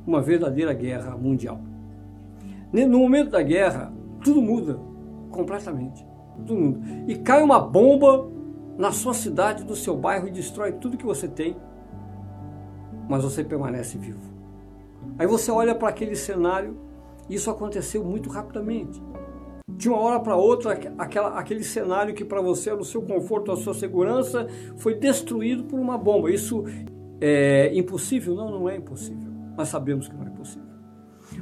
[0.05, 1.59] uma verdadeira guerra mundial.
[2.71, 3.91] No momento da guerra,
[4.23, 4.79] tudo muda
[5.29, 6.05] completamente.
[6.37, 6.79] Tudo muda.
[7.07, 8.29] E cai uma bomba
[8.77, 11.55] na sua cidade, no seu bairro e destrói tudo que você tem,
[13.09, 14.31] mas você permanece vivo.
[15.19, 16.77] Aí você olha para aquele cenário,
[17.29, 19.01] isso aconteceu muito rapidamente
[19.77, 23.51] de uma hora para outra, aquela, aquele cenário que para você era o seu conforto,
[23.51, 24.47] a sua segurança,
[24.77, 26.31] foi destruído por uma bomba.
[26.31, 26.63] Isso
[27.19, 28.35] é impossível?
[28.35, 29.31] Não, não é impossível.
[29.57, 30.71] Mas sabemos que não é possível.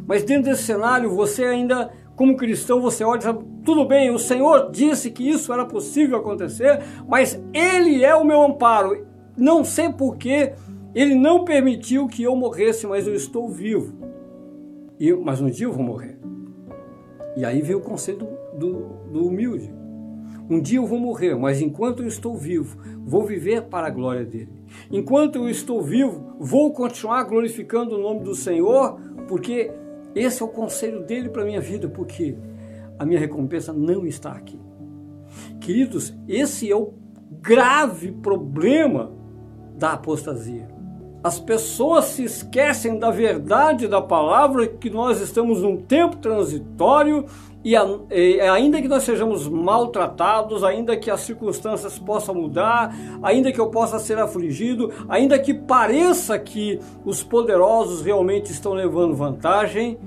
[0.05, 4.19] Mas dentro desse cenário, você ainda, como cristão, você olha e sabe, tudo bem, o
[4.19, 9.05] Senhor disse que isso era possível acontecer, mas Ele é o meu amparo.
[9.38, 10.53] Não sei porquê,
[10.93, 13.93] Ele não permitiu que eu morresse, mas eu estou vivo.
[14.99, 16.19] E, mas um dia eu vou morrer.
[17.36, 19.73] E aí veio o conceito do, do humilde.
[20.49, 24.25] Um dia eu vou morrer, mas enquanto eu estou vivo, vou viver para a glória
[24.25, 24.49] dele.
[24.91, 29.71] Enquanto eu estou vivo, vou continuar glorificando o nome do Senhor, porque
[30.15, 32.36] esse é o conselho dele para a minha vida, porque
[32.97, 34.59] a minha recompensa não está aqui.
[35.61, 36.93] Queridos, esse é o
[37.41, 39.11] grave problema
[39.77, 40.67] da apostasia.
[41.22, 47.26] As pessoas se esquecem da verdade da palavra, que nós estamos num tempo transitório
[47.63, 53.67] e, ainda que nós sejamos maltratados, ainda que as circunstâncias possam mudar, ainda que eu
[53.70, 59.99] possa ser afligido, ainda que pareça que os poderosos realmente estão levando vantagem,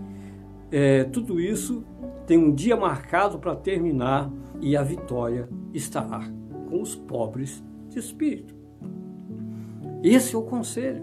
[0.70, 1.84] é, tudo isso
[2.26, 4.30] tem um dia marcado para terminar
[4.62, 6.22] e a vitória estará
[6.70, 8.61] com os pobres de espírito.
[10.02, 11.02] Esse é o conselho.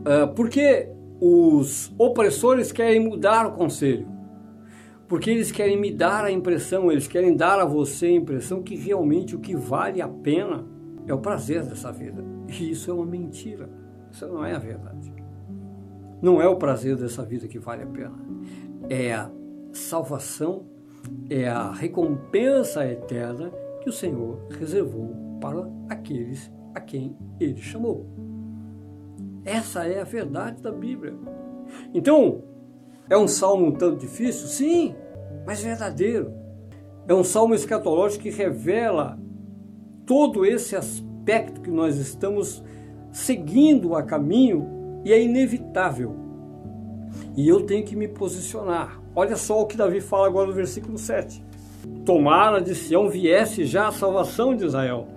[0.00, 0.88] Uh, porque
[1.20, 4.08] os opressores querem mudar o conselho.
[5.06, 8.76] Porque eles querem me dar a impressão, eles querem dar a você a impressão que
[8.76, 10.64] realmente o que vale a pena
[11.06, 12.24] é o prazer dessa vida.
[12.48, 13.68] E isso é uma mentira.
[14.10, 15.12] Isso não é a verdade.
[16.22, 18.18] Não é o prazer dessa vida que vale a pena.
[18.88, 19.30] É a
[19.72, 20.66] salvação,
[21.28, 28.29] é a recompensa eterna que o Senhor reservou para aqueles a quem ele chamou.
[29.44, 31.14] Essa é a verdade da Bíblia.
[31.94, 32.42] Então,
[33.08, 34.46] é um salmo um tanto difícil?
[34.46, 34.94] Sim,
[35.46, 36.32] mas verdadeiro.
[37.08, 39.18] É um salmo escatológico que revela
[40.06, 42.62] todo esse aspecto que nós estamos
[43.12, 46.14] seguindo a caminho e é inevitável.
[47.36, 49.00] E eu tenho que me posicionar.
[49.14, 51.42] Olha só o que Davi fala agora no versículo 7.
[52.04, 55.08] Tomara de Sião viesse já a salvação de Israel.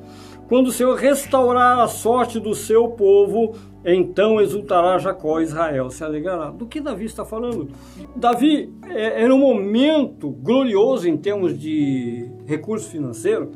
[0.47, 3.55] Quando o Senhor restaurar a sorte do seu povo,
[3.85, 6.49] então exultará Jacó Israel se alegrará.
[6.51, 7.69] Do que Davi está falando?
[8.15, 13.51] Davi é, era um momento glorioso em termos de recurso financeiro.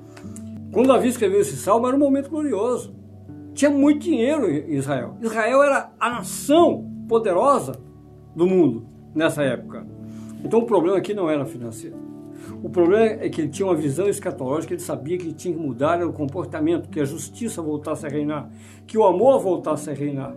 [0.72, 2.94] Quando Davi escreveu esse salmo, era um momento glorioso.
[3.54, 5.18] Tinha muito dinheiro em Israel.
[5.22, 7.74] Israel era a nação poderosa
[8.36, 9.88] do mundo nessa época.
[10.44, 12.07] Então o problema aqui não era financeiro.
[12.64, 16.04] O problema é que ele tinha uma visão escatológica, ele sabia que tinha que mudar
[16.04, 18.50] o comportamento, que a justiça voltasse a reinar,
[18.86, 20.36] que o amor voltasse a reinar.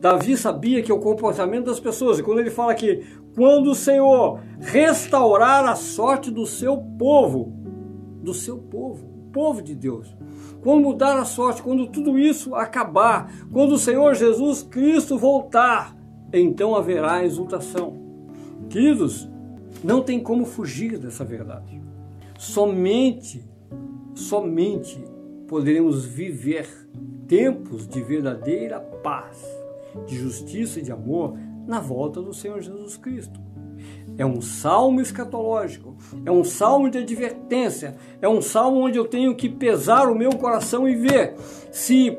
[0.00, 3.04] Davi sabia que é o comportamento das pessoas, e quando ele fala que
[3.34, 7.52] quando o Senhor restaurar a sorte do seu povo,
[8.22, 10.16] do seu povo, povo de Deus,
[10.62, 15.94] quando mudar a sorte, quando tudo isso acabar, quando o Senhor Jesus Cristo voltar,
[16.32, 17.98] então haverá exultação.
[18.70, 19.28] Queridos,
[19.82, 21.80] não tem como fugir dessa verdade.
[22.38, 23.44] Somente,
[24.14, 25.02] somente
[25.46, 26.68] poderemos viver
[27.26, 29.44] tempos de verdadeira paz,
[30.06, 33.40] de justiça e de amor na volta do Senhor Jesus Cristo.
[34.18, 35.96] É um salmo escatológico,
[36.26, 40.30] é um salmo de advertência, é um salmo onde eu tenho que pesar o meu
[40.30, 41.34] coração e ver
[41.70, 42.18] se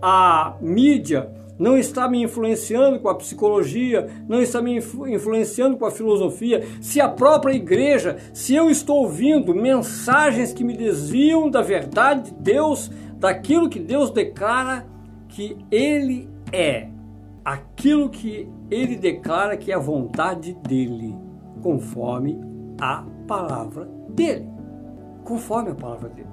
[0.00, 5.90] a mídia não está me influenciando com a psicologia, não está me influenciando com a
[5.90, 12.30] filosofia, se a própria igreja, se eu estou ouvindo mensagens que me desviam da verdade
[12.30, 14.86] de Deus, daquilo que Deus declara
[15.28, 16.88] que Ele é,
[17.44, 21.14] aquilo que Ele declara que é a vontade dEle,
[21.62, 22.40] conforme
[22.80, 24.48] a palavra dEle.
[25.24, 26.28] Conforme a palavra dEle.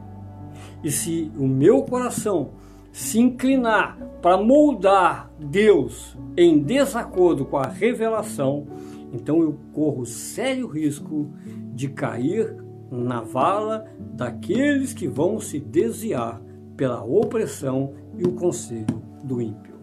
[0.82, 2.52] E se o meu coração
[2.98, 8.66] se inclinar para moldar Deus em desacordo com a revelação,
[9.14, 11.30] então eu corro sério risco
[11.76, 12.58] de cair
[12.90, 13.86] na vala
[14.16, 16.42] daqueles que vão se desviar
[16.76, 19.76] pela opressão e o conselho do ímpio.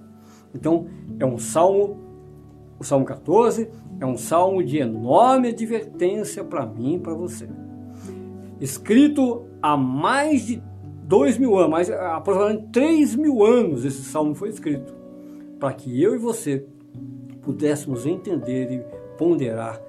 [0.52, 0.88] Então,
[1.20, 1.96] é um salmo,
[2.80, 7.48] o Salmo 14, é um salmo de enorme advertência para mim e para você.
[8.60, 10.60] Escrito há mais de
[11.04, 14.94] dois mil anos, mas aproximadamente três mil anos esse salmo foi escrito,
[15.60, 16.66] para que eu e você
[17.42, 19.80] pudéssemos entender e ponderar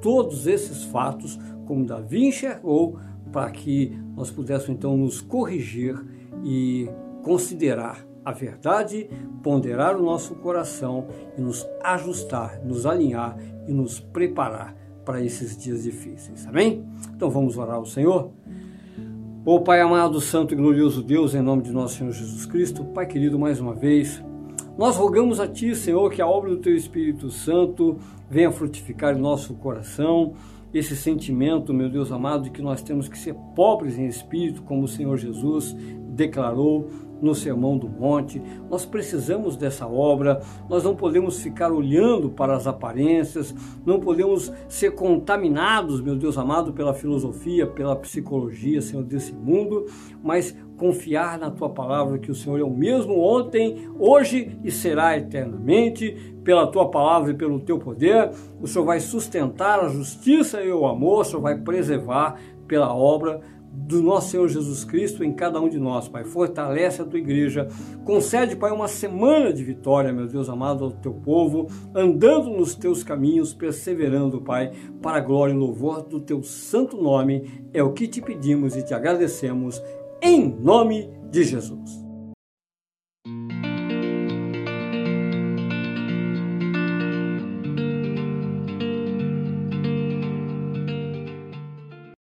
[0.00, 2.98] todos esses fatos como Davi enxergou,
[3.32, 5.96] para que nós pudéssemos então nos corrigir
[6.44, 6.88] e
[7.22, 9.08] considerar a verdade,
[9.42, 11.06] ponderar o nosso coração
[11.36, 16.46] e nos ajustar, nos alinhar e nos preparar para esses dias difíceis.
[16.46, 16.84] Amém?
[17.14, 18.30] Então vamos orar ao Senhor.
[19.46, 23.04] Ô Pai amado, santo e glorioso Deus, em nome de nosso Senhor Jesus Cristo, Pai
[23.04, 24.24] querido, mais uma vez,
[24.78, 27.98] nós rogamos a Ti, Senhor, que a obra do Teu Espírito Santo
[28.30, 30.32] venha frutificar em nosso coração
[30.72, 34.84] esse sentimento, meu Deus amado, de que nós temos que ser pobres em espírito, como
[34.84, 35.76] o Senhor Jesus
[36.14, 36.88] declarou
[37.20, 38.42] no Sermão do Monte.
[38.70, 43.54] Nós precisamos dessa obra, nós não podemos ficar olhando para as aparências,
[43.84, 49.86] não podemos ser contaminados, meu Deus amado, pela filosofia, pela psicologia, Senhor, desse mundo,
[50.22, 55.16] mas confiar na tua palavra que o Senhor é o mesmo ontem, hoje e será
[55.16, 56.32] eternamente.
[56.44, 60.84] Pela tua palavra e pelo teu poder, o Senhor vai sustentar a justiça e o
[60.84, 63.40] amor, o Senhor vai preservar pela obra
[63.74, 66.24] do nosso Senhor Jesus Cristo em cada um de nós, Pai.
[66.24, 67.68] Fortalece a tua igreja.
[68.04, 73.02] Concede, Pai, uma semana de vitória, meu Deus amado, ao teu povo, andando nos teus
[73.02, 74.72] caminhos, perseverando, Pai,
[75.02, 77.68] para a glória e louvor do teu santo nome.
[77.72, 79.82] É o que te pedimos e te agradecemos,
[80.22, 82.03] em nome de Jesus.